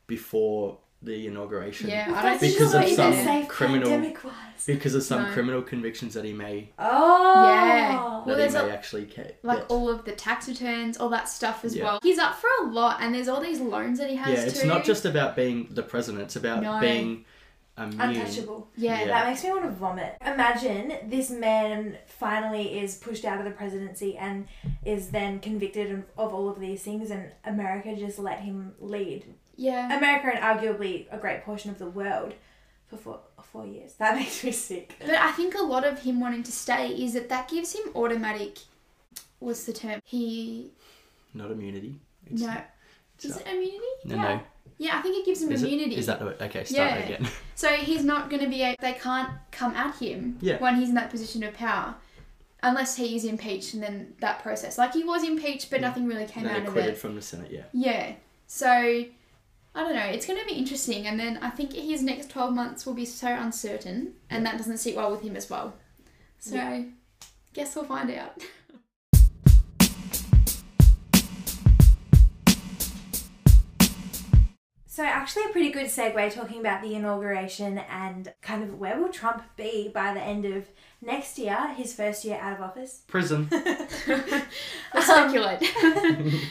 [0.07, 1.89] before the inauguration.
[1.89, 4.33] Yeah, I don't That's think Because of some criminal- pandemic-wise.
[4.65, 5.33] Because of some No.
[5.33, 7.43] criminal convictions that he may Oh.
[7.45, 7.93] Yeah.
[8.01, 11.09] Well, that there's he may a- actually ca- like all of the tax returns, all
[11.09, 11.83] that stuff as Yeah.
[11.83, 11.99] well.
[12.01, 14.61] He's up for a lot, and there's all these loans that he has Yeah, it's
[14.61, 14.67] too.
[14.67, 16.23] not just about being the president.
[16.23, 16.79] It's about No.
[16.79, 17.25] being
[17.77, 17.99] immune.
[17.99, 18.69] Untouchable.
[18.77, 19.07] yeah, Yeah.
[19.07, 20.15] That makes me want to vomit.
[20.25, 24.47] Imagine this man finally is pushed out of the presidency and
[24.85, 29.25] is then convicted of, of all of these things, and America just let him lead.
[29.55, 29.95] Yeah.
[29.97, 32.33] America and arguably a great portion of the world
[32.87, 33.93] for four, four years.
[33.95, 34.95] That makes me sick.
[34.99, 37.83] But I think a lot of him wanting to stay is that that gives him
[37.95, 38.59] automatic.
[39.39, 39.99] What's the term?
[40.05, 40.71] He
[41.33, 41.95] Not immunity.
[42.27, 42.55] It's, no.
[43.15, 43.79] it's Is not- it immunity?
[44.05, 44.21] no, yeah.
[44.35, 44.39] no.
[44.79, 45.95] Yeah, I think it gives him Is, immunity.
[45.95, 46.95] is that the Okay, start Yeah.
[46.97, 47.27] again.
[47.55, 48.63] So he's not going to be.
[48.63, 50.57] A, they can't come at him Yeah.
[50.57, 51.93] when he's in that position of power,
[52.63, 54.77] unless he is impeached, and then that process.
[54.79, 55.83] Like he was impeached, but mm.
[55.83, 56.97] nothing really came Then out of acquitted it.
[56.97, 57.63] from the Senate, yeah.
[57.71, 58.13] Yeah.
[58.47, 59.05] So
[59.75, 60.05] I don't know.
[60.05, 63.05] It's going to be interesting, and then I think his next twelve months will be
[63.05, 65.73] so uncertain, and that doesn't sit well with him as well.
[66.39, 66.83] So Yeah.
[67.53, 68.39] guess we'll find out.
[74.85, 79.09] So, actually, a pretty good segue talking about the inauguration and kind of where will
[79.09, 80.67] Trump be by the end of
[81.01, 83.01] next year, his first year out of office.
[83.07, 83.47] Prison.
[83.51, 85.63] Let's speculate.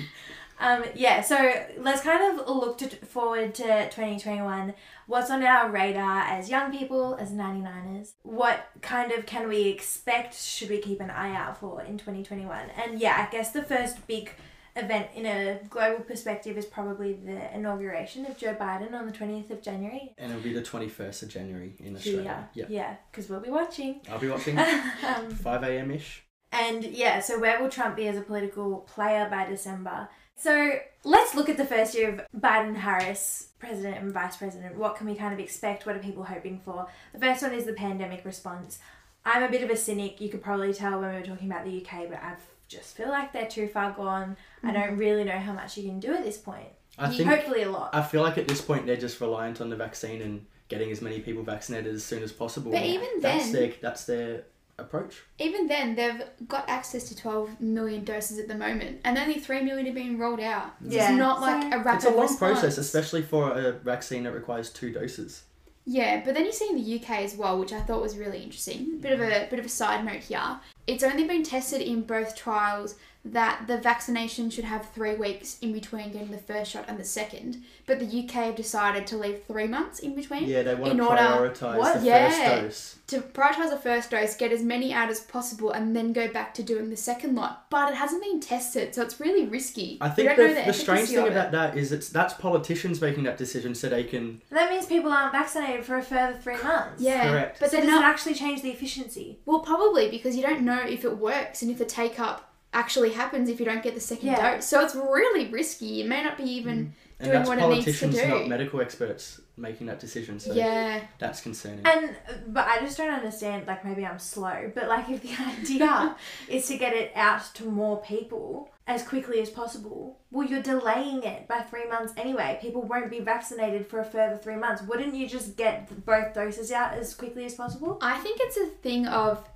[0.63, 4.75] Um, yeah, so let's kind of look to, forward to 2021.
[5.09, 8.13] What's on our radar as young people, as 99ers?
[8.23, 10.35] What kind of can we expect?
[10.35, 12.71] Should we keep an eye out for in 2021?
[12.83, 14.31] And yeah, I guess the first big
[14.77, 19.51] event in a global perspective is probably the inauguration of Joe Biden on the 20th
[19.51, 20.15] of January.
[20.17, 22.49] and it'll be the 21st of January in Australia.
[22.55, 22.77] Yeah, Yeah.
[22.81, 24.01] yeah, because we'll be watching.
[24.11, 24.57] I'll be watching
[25.07, 25.91] um, 5 a.m.
[25.91, 26.23] ish.
[26.53, 30.09] and yeah, so where will Trump be as a political player by December?
[30.43, 30.73] So
[31.05, 34.77] let's look at the first year of Biden Harris, president and vice president.
[34.77, 35.87] What can we kind of expect?
[35.87, 36.89] What are people hoping for?
[37.13, 38.81] The first one is the pandemic response.
[39.25, 40.21] I'm a bit of a cynic.
[40.21, 42.35] You could probably tell when we were talking about the UK, but I
[42.67, 44.37] just feel like they're too far gone.
[44.65, 44.75] I mm.
[44.75, 46.71] don't really know how much you can do at this point.
[46.99, 47.95] I You think Hopefully, a lot.
[47.95, 51.01] I feel like at this point they're just reliant on the vaccine and getting as
[51.01, 52.73] many people vaccinated as soon as possible.
[52.73, 54.43] But even that's then- their that's their
[54.79, 55.23] approach.
[55.39, 59.63] Even then, they've got access to 12 million doses at the moment, and only 3
[59.63, 60.75] million are being rolled out.
[60.81, 61.11] Yeah.
[61.11, 62.39] It's not like a rapid It's a long response.
[62.39, 65.45] process, especially for a vaccine that requires two doses.
[65.85, 68.43] Yeah, but then you see in the UK as well, which I thought was really
[68.43, 68.99] interesting.
[69.01, 70.61] Bit of a bit of a side note here.
[70.87, 75.73] It's only been tested in both trials that the vaccination should have three weeks in
[75.73, 79.43] between getting the first shot and the second, but the UK have decided to leave
[79.47, 82.01] three months in between Yeah, they want In to order- prioritize What?
[82.01, 82.29] the Yeah.
[82.29, 82.97] first dose.
[83.07, 86.53] to prioritize the first dose, get as many out as possible, and then go back
[86.55, 87.67] to doing the second lot.
[87.71, 89.99] But it hasn't been tested, so it's really risky.
[90.01, 91.31] I think don't the, the, strange thing of it.
[91.33, 95.13] about that is it's that's politicians making that decision so they can That means people
[95.13, 97.01] aren't vaccinated for a further three months.
[97.03, 97.61] yeah, Correct.
[97.61, 98.05] but So they're does it not.
[98.05, 99.39] actually change the efficiency?
[99.47, 103.11] Well, probably because you don't know if it works and if the take up actually
[103.11, 104.55] happens if you don't get the second Yeah.
[104.55, 104.67] dose.
[104.67, 106.01] So it's really risky.
[106.01, 106.93] It may not be even mm.
[107.19, 108.29] and doing that's what it needs to politicians, do.
[108.29, 110.41] not medical experts, making that decision.
[110.41, 111.03] So yeah.
[111.19, 111.85] that's concerning.
[111.87, 112.17] And
[112.49, 113.67] but I just don't understand.
[113.67, 116.17] Like maybe I'm slow, but like if the idea
[116.49, 121.23] is to get it out to more people as quickly as possible, well, you're delaying
[121.23, 122.59] it by three months anyway.
[122.61, 124.83] People won't be vaccinated for a further three months.
[124.83, 127.99] Wouldn't you just get both doses out as quickly as possible?
[128.01, 129.47] I think it's a thing of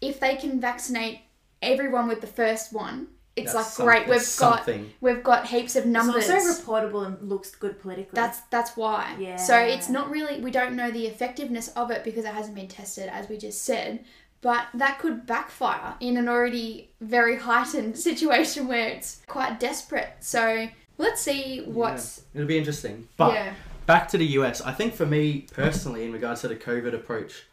[0.00, 1.20] if they can vaccinate
[1.62, 4.00] everyone with the first one, it's That's like some- great.
[4.08, 4.90] We've that's got something.
[5.00, 6.28] we've got heaps of numbers.
[6.28, 8.10] It's also reportable and looks good politically.
[8.14, 9.16] That's that's why.
[9.18, 9.36] Yeah.
[9.36, 12.68] So it's not really we don't know the effectiveness of it because it hasn't been
[12.68, 14.04] tested as we just said.
[14.42, 20.10] But that could backfire in an already very heightened situation where it's quite desperate.
[20.20, 23.08] So let's see what's It'll be interesting.
[23.16, 23.54] But yeah.
[23.86, 27.44] back to the US, I think for me personally, in regards to the COVID approach,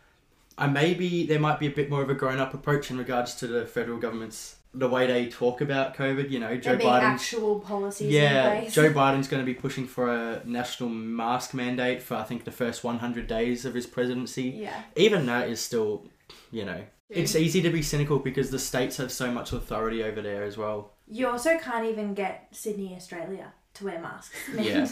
[0.59, 3.35] I maybe there might be a bit more of a grown up approach in regards
[3.35, 6.29] to the federal government's the way they talk about COVID.
[6.29, 7.01] You know, Joe Biden.
[7.01, 8.67] actual policies Yeah.
[8.69, 12.51] Joe Biden's going to be pushing for a national mask mandate for I think the
[12.51, 14.49] first 100 days of his presidency.
[14.49, 14.83] Yeah.
[14.95, 16.05] Even that is still,
[16.51, 20.21] you know, it's easy to be cynical because the states have so much authority over
[20.21, 20.93] there as well.
[21.07, 24.35] You also can't even get Sydney, Australia to wear masks.
[24.59, 24.87] Yeah.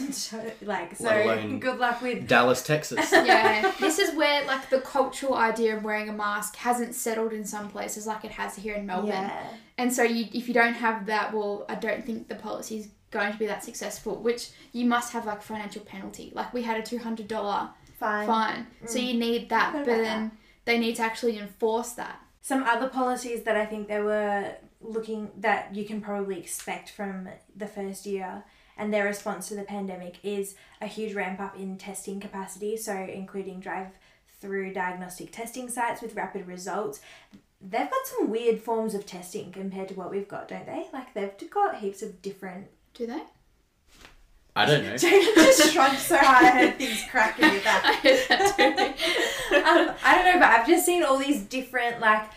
[0.62, 3.10] Like, so good luck with Dallas, Texas.
[3.12, 7.44] yeah, this is where like the cultural idea of wearing a mask hasn't settled in
[7.44, 9.10] some places like it has here in Melbourne.
[9.10, 9.46] Yeah.
[9.76, 12.88] And so you, if you don't have that, well, I don't think the policy is
[13.10, 14.16] going to be that successful.
[14.16, 16.32] Which you must have like financial penalty.
[16.34, 18.26] Like we had a two hundred dollar Fine.
[18.26, 19.06] fine, so mm.
[19.06, 19.72] you need that.
[19.72, 20.30] But about then
[20.64, 22.20] they need to actually enforce that.
[22.40, 27.28] Some other policies that I think they were looking that you can probably expect from
[27.56, 28.44] the first year
[28.78, 32.94] and their response to the pandemic is a huge ramp up in testing capacity, so
[32.94, 33.88] including drive
[34.40, 37.00] through diagnostic testing sites with rapid results.
[37.60, 40.86] They've got some weird forms of testing compared to what we've got, don't they?
[40.92, 43.22] Like they've got heaps of different Do they?
[44.54, 44.96] I don't know.
[44.96, 47.84] Jacob just shrugged so hard I heard things crack in your back.
[47.84, 49.56] I heard that too.
[49.56, 52.28] um, I don't know, but I've just seen all these different like.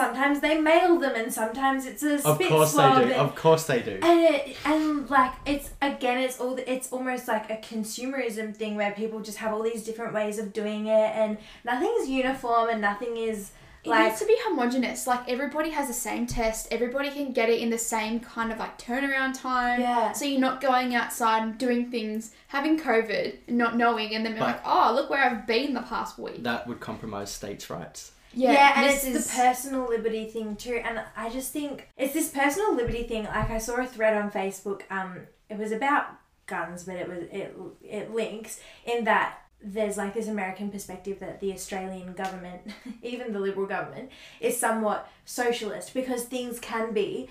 [0.00, 2.96] Sometimes they mail them, and sometimes it's a Of spit course swab.
[2.98, 3.12] they do.
[3.12, 3.98] and- Of course they do.
[4.02, 8.92] and it, and like it's again it's all it's almost like a consumerism thing where
[8.92, 13.16] people just have all these different ways of doing it and nothing's uniform and nothing
[13.16, 13.52] is
[13.84, 15.06] It like needs to be homogenous.
[15.06, 16.68] Like everybody has the same test.
[16.70, 19.80] Everybody can get it in the same kind of like turnaround time.
[19.80, 20.12] Yeah.
[20.12, 24.32] So you're not going outside and doing things, having COVID, and not knowing, and then
[24.34, 26.42] being like, oh, look where I've been the past week.
[26.42, 28.12] That would compromise states' rights.
[28.36, 32.14] Yeah, and this it's is the personal liberty thing too and i just think it's
[32.14, 36.06] this personal liberty thing like i saw a thread on facebook um it was about
[36.46, 41.40] guns but it was it it links in that there's like this american perspective that
[41.40, 42.62] the australian government
[43.02, 47.28] even the liberal government is somewhat socialist because things can be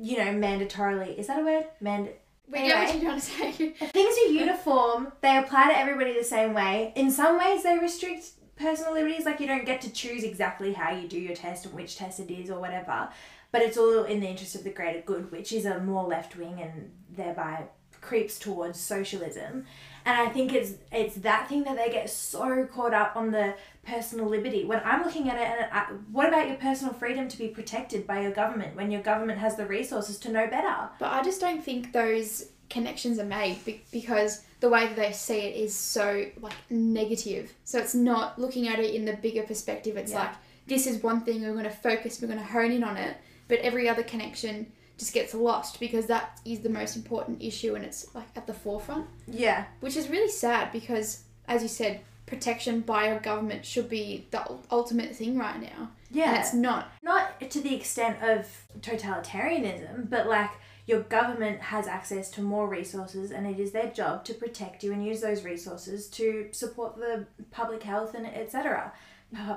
[0.00, 2.08] you know mandatorily is that a word mand
[2.48, 3.50] we get what you're trying to say.
[3.92, 5.12] Things are uniform.
[5.20, 6.92] They apply to everybody the same way.
[6.94, 9.24] In some ways, they restrict personal liberties.
[9.24, 12.20] Like you don't get to choose exactly how you do your test and which test
[12.20, 13.08] it is or whatever.
[13.52, 16.36] But it's all in the interest of the greater good, which is a more left
[16.36, 17.64] wing and thereby
[18.00, 19.64] creeps towards socialism.
[20.04, 23.54] And I think it's it's that thing that they get so caught up on the
[23.84, 24.64] personal liberty.
[24.64, 28.06] When I'm looking at it, and I, what about your personal freedom to be protected
[28.06, 30.88] by your government when your government has the resources to know better?
[30.98, 35.12] But I just don't think those connections are made be- because the way that they
[35.12, 37.52] see it is so like negative.
[37.64, 39.96] So it's not looking at it in the bigger perspective.
[39.96, 40.20] It's Yeah.
[40.20, 40.30] like
[40.66, 43.16] this is one thing we're going to focus, we're going to hone in on it,
[43.48, 47.84] but every other connection just gets lost because that is the most important issue and
[47.84, 49.66] it's like at the forefront, Yeah.
[49.80, 54.42] which is really sad because as you said, protection by your government should be the
[54.72, 55.90] ultimate thing right now.
[56.10, 56.30] Yeah.
[56.30, 56.88] And it's not.
[57.02, 58.48] not to the extent of
[58.80, 60.50] totalitarianism, but like
[60.86, 64.92] your government has access to more resources and it is their job to protect you
[64.92, 68.92] and use those resources to support the public health and etc.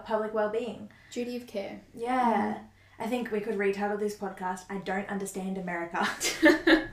[0.05, 0.89] Public well-being.
[1.11, 1.81] Duty of care.
[1.93, 2.53] Yeah.
[2.53, 2.63] Mm-hmm.
[3.01, 6.07] I think we could retitle this podcast I don't understand America.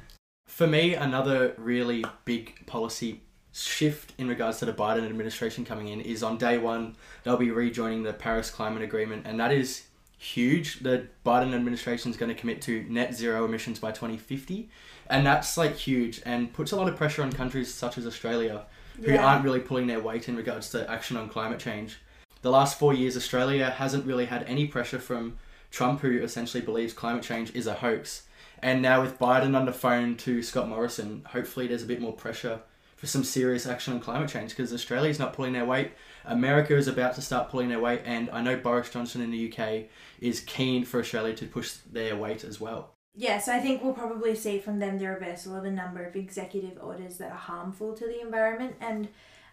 [0.46, 3.22] For me, another really big policy
[3.52, 7.50] shift in regards to the Biden administration coming in is on day one, they'll be
[7.50, 9.86] rejoining the Paris Climate Agreement, and that is
[10.18, 10.80] huge.
[10.80, 14.68] The Biden administration is going to commit to net zero emissions by 2050,
[15.08, 18.64] and that's like huge and puts a lot of pressure on countries such as Australia
[19.04, 19.24] who Yeah.
[19.24, 21.98] aren't really pulling their weight in regards to action on climate change.
[22.42, 25.36] The last four years, Australia hasn't really had any pressure from
[25.70, 28.22] Trump, who essentially believes climate change is a hoax.
[28.62, 32.12] And now with Biden on the phone to Scott Morrison, hopefully there's a bit more
[32.14, 32.60] pressure
[32.96, 35.90] for some serious action on climate change because Australia's not pulling their weight.
[36.26, 39.52] America is about to start pulling their weight, and I know Boris Johnson in the
[39.52, 39.84] UK
[40.20, 42.90] is keen for Australia to push their weight as well.
[43.14, 46.16] Yeah, so I think we'll probably see from them the reversal of a number of
[46.16, 49.08] executive orders that are harmful to the environment and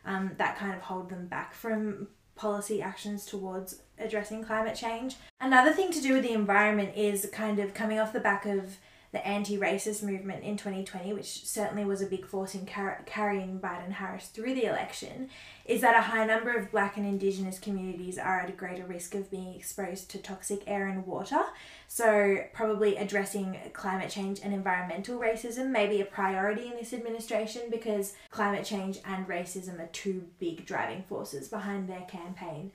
[0.05, 5.15] um, that kind of hold them back from policy actions towards addressing climate change.
[5.39, 8.77] Another thing to do with the environment is kind of coming off the back of
[9.13, 13.59] the anti racist movement in 2020, which certainly was a big force in car- carrying
[13.59, 15.29] Biden Harris through the election,
[15.65, 19.13] is that a high number of black and indigenous communities are at a greater risk
[19.13, 21.43] of being exposed to toxic air and water.
[21.87, 27.69] So, probably addressing climate change and environmental racism may be a priority in this administration
[27.69, 32.71] because climate change and racism are two big driving forces behind their campaign.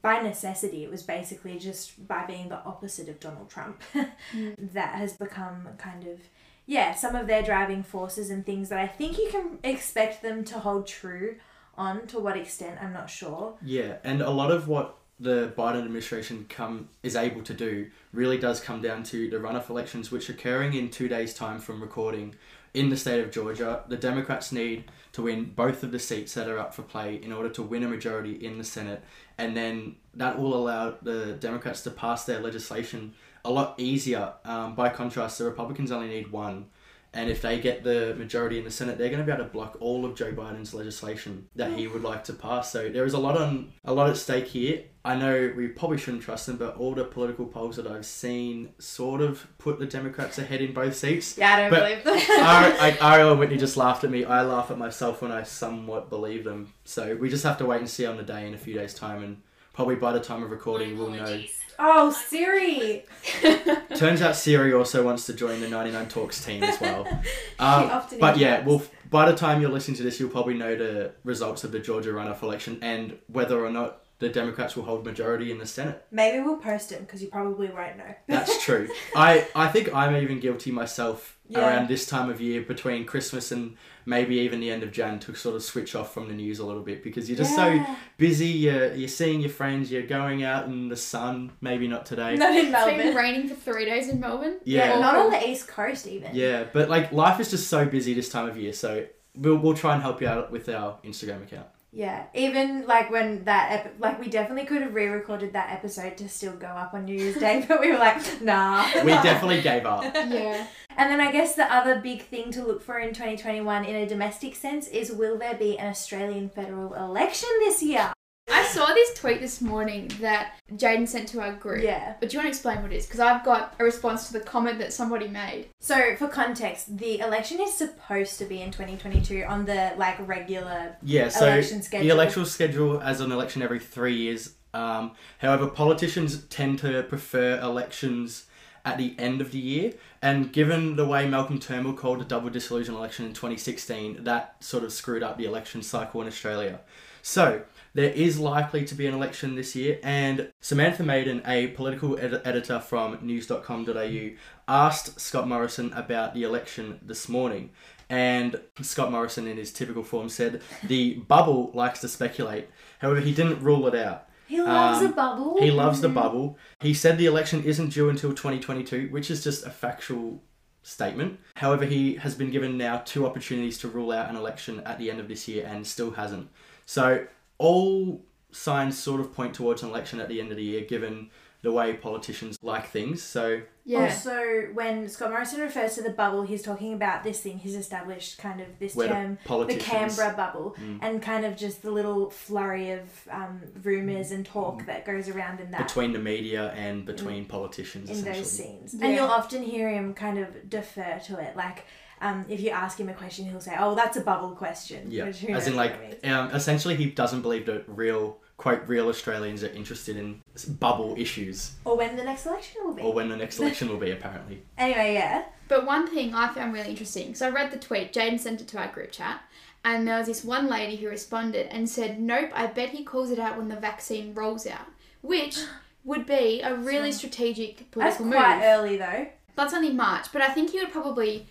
[0.00, 3.82] By necessity, it was basically just by being the opposite of Donald Trump
[4.32, 4.72] mm.
[4.72, 6.20] that has become kind of,
[6.66, 10.44] yeah, some of their driving forces and things that I think you can expect them
[10.44, 11.36] to hold true
[11.76, 12.06] on.
[12.08, 13.56] To what extent, I'm not sure.
[13.62, 18.38] Yeah, and a lot of what the Biden administration come is able to do really
[18.38, 21.80] does come down to the runoff elections, which are occurring in two days' time from
[21.80, 22.34] recording
[22.74, 23.82] in the state of Georgia.
[23.88, 27.32] The Democrats need to win both of the seats that are up for play in
[27.32, 29.02] order to win a majority in the Senate,
[29.38, 33.12] and then that will allow the Democrats to pass their legislation
[33.44, 34.32] a lot easier.
[34.44, 36.66] Um, by contrast, the Republicans only need one.
[37.14, 39.50] And if they get the majority in the Senate, they're going to be able to
[39.50, 42.72] block all of Joe Biden's legislation that he would like to pass.
[42.72, 44.84] So there is a lot on a lot at stake here.
[45.04, 48.70] I know we probably shouldn't trust them, but all the political polls that I've seen
[48.78, 51.36] sort of put the Democrats ahead in both seats.
[51.36, 52.96] Yeah, I don't But believe them.
[53.02, 54.24] Ariel and Whitney just laughed at me.
[54.24, 56.72] I laugh at myself when I somewhat believe them.
[56.84, 58.94] So we just have to wait and see on the day in a few days'
[58.94, 59.42] time, and
[59.74, 61.42] probably by the time of recording, we'll know.
[61.78, 63.04] Oh, Siri!
[63.96, 67.06] Turns out Siri also wants to join the 99 Talks team as well.
[67.58, 70.74] Um, often but yeah, well, by the time you're listening to this, you'll probably know
[70.74, 75.04] the results of the Georgia runoff election and whether or not the Democrats will hold
[75.04, 76.04] majority in the Senate.
[76.10, 78.14] Maybe we'll post it because you probably won't know.
[78.26, 78.88] That's true.
[79.14, 81.66] I, I think I'm even guilty myself Yeah.
[81.68, 83.76] around this time of year between Christmas and
[84.06, 86.66] maybe even the end of Jan to sort of switch off from the news a
[86.66, 87.84] little bit because you're just so
[88.16, 88.46] busy.
[88.48, 92.34] You're, you're seeing your friends, you're going out in the sun, maybe not today.
[92.36, 93.14] Not in It's been Melbourne.
[93.14, 94.58] raining for three days in Melbourne.
[94.64, 94.94] Yeah.
[94.94, 96.34] Yeah, not on the East Coast even.
[96.34, 99.74] Yeah, but like life is just so busy this time of year, so we'll we'll
[99.74, 101.66] try and help you out with our Instagram account.
[101.94, 106.28] Yeah, even like when that ep- like we definitely could have re-recorded that episode to
[106.28, 108.86] still go up on New Year's Day, but we were like, nah.
[109.04, 110.02] We definitely gave up.
[110.32, 110.66] Yeah.
[110.96, 114.06] And then I guess the other big thing to look for in 2021 in a
[114.06, 118.12] domestic sense is will there be an Australian federal election this year?
[118.52, 121.82] I saw this tweet this morning that Jaden sent to our group.
[121.82, 122.14] Yeah.
[122.20, 123.06] But do you want to explain what it is?
[123.06, 125.68] Because I've got a response to the comment that somebody made.
[125.80, 130.96] So for context, the election is supposed to be in 2022 on the like regular
[131.02, 132.10] Yeah, so Election the schedule.
[132.10, 134.54] electoral schedule as an election every three years.
[134.74, 138.46] Um, however, politicians tend to prefer elections
[138.84, 142.50] at the end of the year, and given the way Malcolm Turnbull called a double
[142.50, 146.80] dissolution election in 2016, that sort of screwed up the election cycle in Australia.
[147.22, 147.62] So
[147.94, 152.42] there is likely to be an election this year, and Samantha Maiden, a political ed-
[152.44, 154.30] editor from news.com.au,
[154.68, 157.70] asked Scott Morrison about the election this morning.
[158.10, 162.68] And Scott Morrison, in his typical form, said the bubble likes to speculate.
[162.98, 164.28] However, he didn't rule it out.
[164.48, 165.56] He loves Um, a bubble.
[165.60, 166.58] He loves the bubble.
[166.80, 170.42] He said the election isn't due until 2022, which is just a factual
[170.82, 171.38] statement.
[171.54, 175.10] However, he has been given now two opportunities to rule out an election at the
[175.10, 176.48] end of this year and still hasn't.
[176.86, 177.26] So,
[177.58, 181.30] all signs sort of point towards an election at the end of the year, given
[181.62, 183.22] the way politicians like things.
[183.22, 184.00] So Yeah.
[184.04, 188.38] Also, when Scott Morrison refers to the bubble, he's talking about this thing he's established,
[188.38, 190.98] kind of this where term, the the Canberra bubble, Mm.
[191.02, 195.60] and kind of just the little flurry of um, rumours and talk that goes around
[195.60, 195.86] in that.
[195.86, 198.94] between the media and between politicians, in those scenes.
[198.94, 199.06] Yeah.
[199.06, 201.56] And you'll often hear him kind of defer to it.
[201.56, 201.84] Like,
[202.22, 205.10] um, if you ask him a question, he'll say, Oh, that's a bubble question.
[205.10, 209.08] Yeah, Which who as in like um, essentially he doesn't believe that real quote real
[209.08, 210.40] Australians are interested in
[210.78, 213.02] bubble issues Or when the next election will be.
[213.02, 214.62] or when the next election will be apparently.
[214.78, 215.44] Anyway, yeah.
[215.68, 218.68] But one thing I found really interesting, so I read the tweet, Jaden sent it
[218.68, 219.40] to our group chat,
[219.84, 223.30] and there was this one lady who responded and said, Nope, I bet he calls
[223.30, 224.86] it out when the vaccine rolls out,
[225.22, 225.58] which
[226.04, 228.34] would be a really strategic That's political move.
[228.34, 229.26] quite early though.
[229.56, 231.46] That's only March, but I think he would probably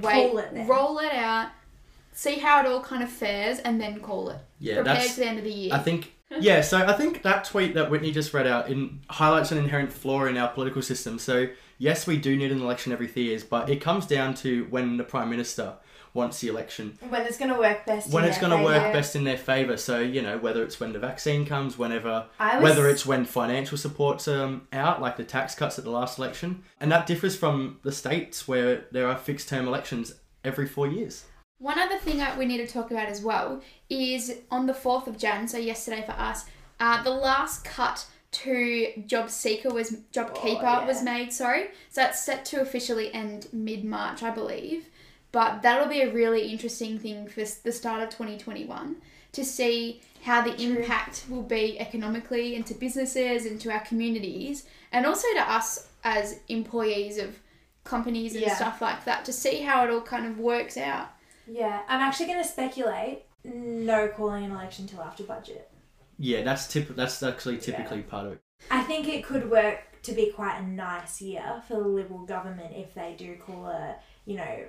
[0.00, 0.66] wait, Call it then.
[0.66, 1.48] roll it out,
[2.12, 4.38] see how it all kind of fares, and then call it.
[4.58, 5.74] Yeah, Prepare that's for the end of the year.
[5.74, 9.52] I think yeah, so I think that tweet that Whitney just read out in highlights
[9.52, 11.18] an inherent flaw in our political system.
[11.18, 14.66] So yes, we do need an election every three years, but it comes down to
[14.70, 15.74] when the prime minister
[16.14, 18.10] wants the election, When it's going to work best.
[18.12, 18.92] when in it's their going to work favour.
[18.92, 19.76] best in their favour.
[19.76, 23.76] So you know whether it's when the vaccine comes, whenever, was, whether it's when financial
[23.76, 27.78] support's um, out, like the tax cuts at the last election, and that differs from
[27.82, 31.24] the states where there are fixed term elections every four years.
[31.58, 35.06] One other thing that we need to talk about as well is on the 4th
[35.06, 36.44] of Jan, so yesterday for us,
[36.80, 40.84] uh, the last cut to Job Seeker was Job Oh, Keeper yeah.
[40.86, 41.68] was made, sorry.
[41.90, 44.88] So that's set to officially end mid March, I believe.
[45.34, 48.94] But that'll be a really interesting thing for the start of 2021
[49.32, 55.26] to see how the impact will be economically into businesses, into our communities, and also
[55.34, 57.40] to us as employees of
[57.82, 58.54] companies and Yeah.
[58.54, 61.08] stuff like that to see how it all kind of works out.
[61.48, 65.68] Yeah, I'm actually going to speculate no calling an election till after budget.
[66.16, 68.40] Yeah, that's tip- That's actually typically part of it.
[68.70, 72.72] I think it could work to be quite a nice year for the Liberal government
[72.76, 74.64] if they do call a, you know,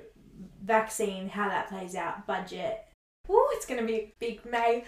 [0.63, 2.86] vaccine, how that plays out, budget.
[3.29, 4.83] Oh, it's going to be big May.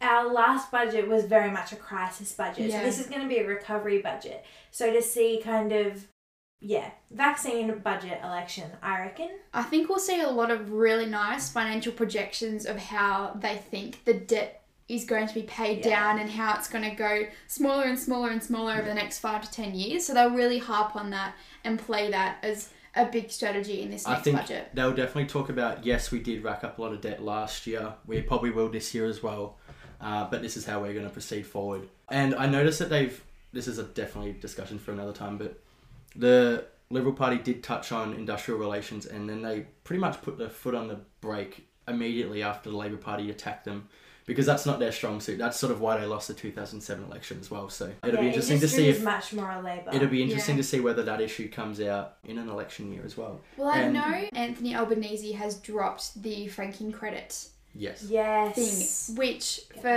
[0.00, 2.70] Our last budget was very much a crisis budget.
[2.70, 2.80] Yeah.
[2.80, 4.44] So this is going to be a recovery budget.
[4.70, 6.08] So to see kind of,
[6.60, 9.30] yeah, vaccine budget election, I reckon.
[9.52, 14.04] I think we'll see a lot of really nice financial projections of how they think
[14.04, 15.90] the debt is going to be paid Yeah.
[15.90, 19.20] down and how it's going to go smaller and smaller and smaller over the next
[19.20, 20.04] five to ten years.
[20.04, 21.34] So they'll really harp on that
[21.64, 24.70] and play that as a big strategy in this I next think budget.
[24.74, 27.94] they'll definitely talk about yes, we did rack up a lot of debt last year.
[28.06, 29.58] We probably will this year as well,
[30.00, 31.88] uh, but this is how we're going to proceed forward.
[32.10, 33.22] And I noticed that they've.
[33.52, 35.60] This is a definitely discussion for another time, but
[36.16, 40.48] the Liberal Party did touch on industrial relations, and then they pretty much put their
[40.48, 43.88] foot on the brake immediately after the Labor Party attacked them.
[44.24, 45.38] Because that's not their strong suit.
[45.38, 47.68] That's sort of why they lost the 2007 election as well.
[47.68, 49.90] So it'll be interesting to see if much more Labor.
[49.92, 50.62] it'll be interesting Yeah.
[50.62, 53.40] to see whether that issue comes out in an election year as well.
[53.56, 58.04] Well, I and- know Anthony Albanese has dropped the franking credit Yes.
[58.08, 59.06] yes.
[59.08, 59.88] thing, which, for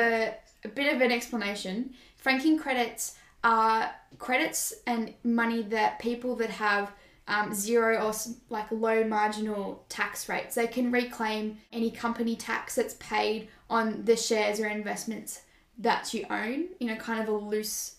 [0.64, 6.92] a bit of an explanation, franking credits are credits and money that people that have
[7.28, 8.14] um, zero or
[8.50, 14.16] like low marginal tax rates, they can reclaim any company tax that's paid on the
[14.16, 15.42] shares or investments
[15.78, 17.96] that you own, you know, kind of a loose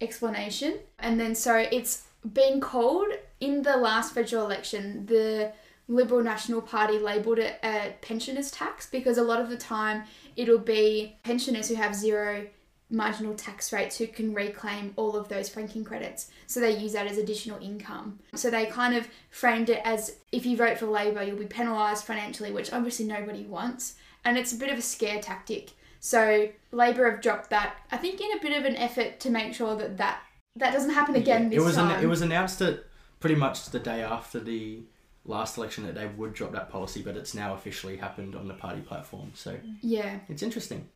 [0.00, 0.78] explanation.
[0.98, 5.52] And then so it's been called in the last federal election, the
[5.86, 10.04] Liberal National Party labelled it a pensioners tax because a lot of the time
[10.34, 12.46] it'll be pensioners who have zero
[12.90, 16.30] marginal tax rates who can reclaim all of those franking credits.
[16.46, 18.18] So they use that as additional income.
[18.34, 22.04] So they kind of framed it as if you vote for Labor, you'll be penalised
[22.04, 23.94] financially, which obviously nobody wants.
[24.24, 25.72] And it's a bit of a scare tactic.
[26.00, 29.54] So Labor have dropped that, I think, in a bit of an effort to make
[29.54, 30.20] sure that that,
[30.56, 32.86] that doesn't happen again Yeah, this it was an- it was announced that
[33.20, 34.82] pretty much the day after the
[35.24, 38.54] last election that they would drop that policy, but it's now officially happened on the
[38.54, 39.32] party platform.
[39.34, 40.18] So yeah.
[40.28, 40.88] it's interesting.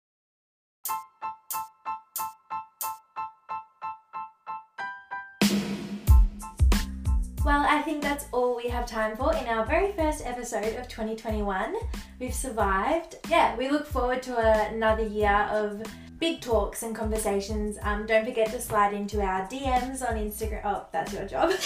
[7.48, 10.86] Well, I think that's all we have time for in our very first episode of
[10.86, 11.76] 2021.
[12.20, 13.16] We've survived.
[13.30, 14.36] Yeah, we look forward to
[14.70, 15.82] another year of
[16.18, 17.78] big talks and conversations.
[17.80, 20.60] Um, don't forget to slide into our DMs on Instagram.
[20.62, 21.50] Oh, that's your job.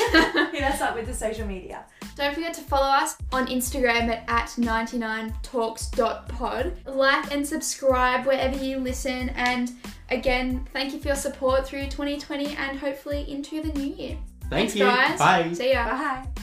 [0.52, 1.84] Hit us up with the social media.
[2.14, 6.78] Don't forget to follow us on Instagram at, at 99talks.pod.
[6.86, 9.30] Like and subscribe wherever you listen.
[9.30, 9.72] And
[10.10, 14.16] again, thank you for your support through 2020 and hopefully into the new year.
[14.52, 14.84] Thank Thanks, you.
[14.84, 15.18] guys.
[15.18, 15.52] Bye.
[15.54, 15.88] See ya.
[15.88, 16.42] Bye.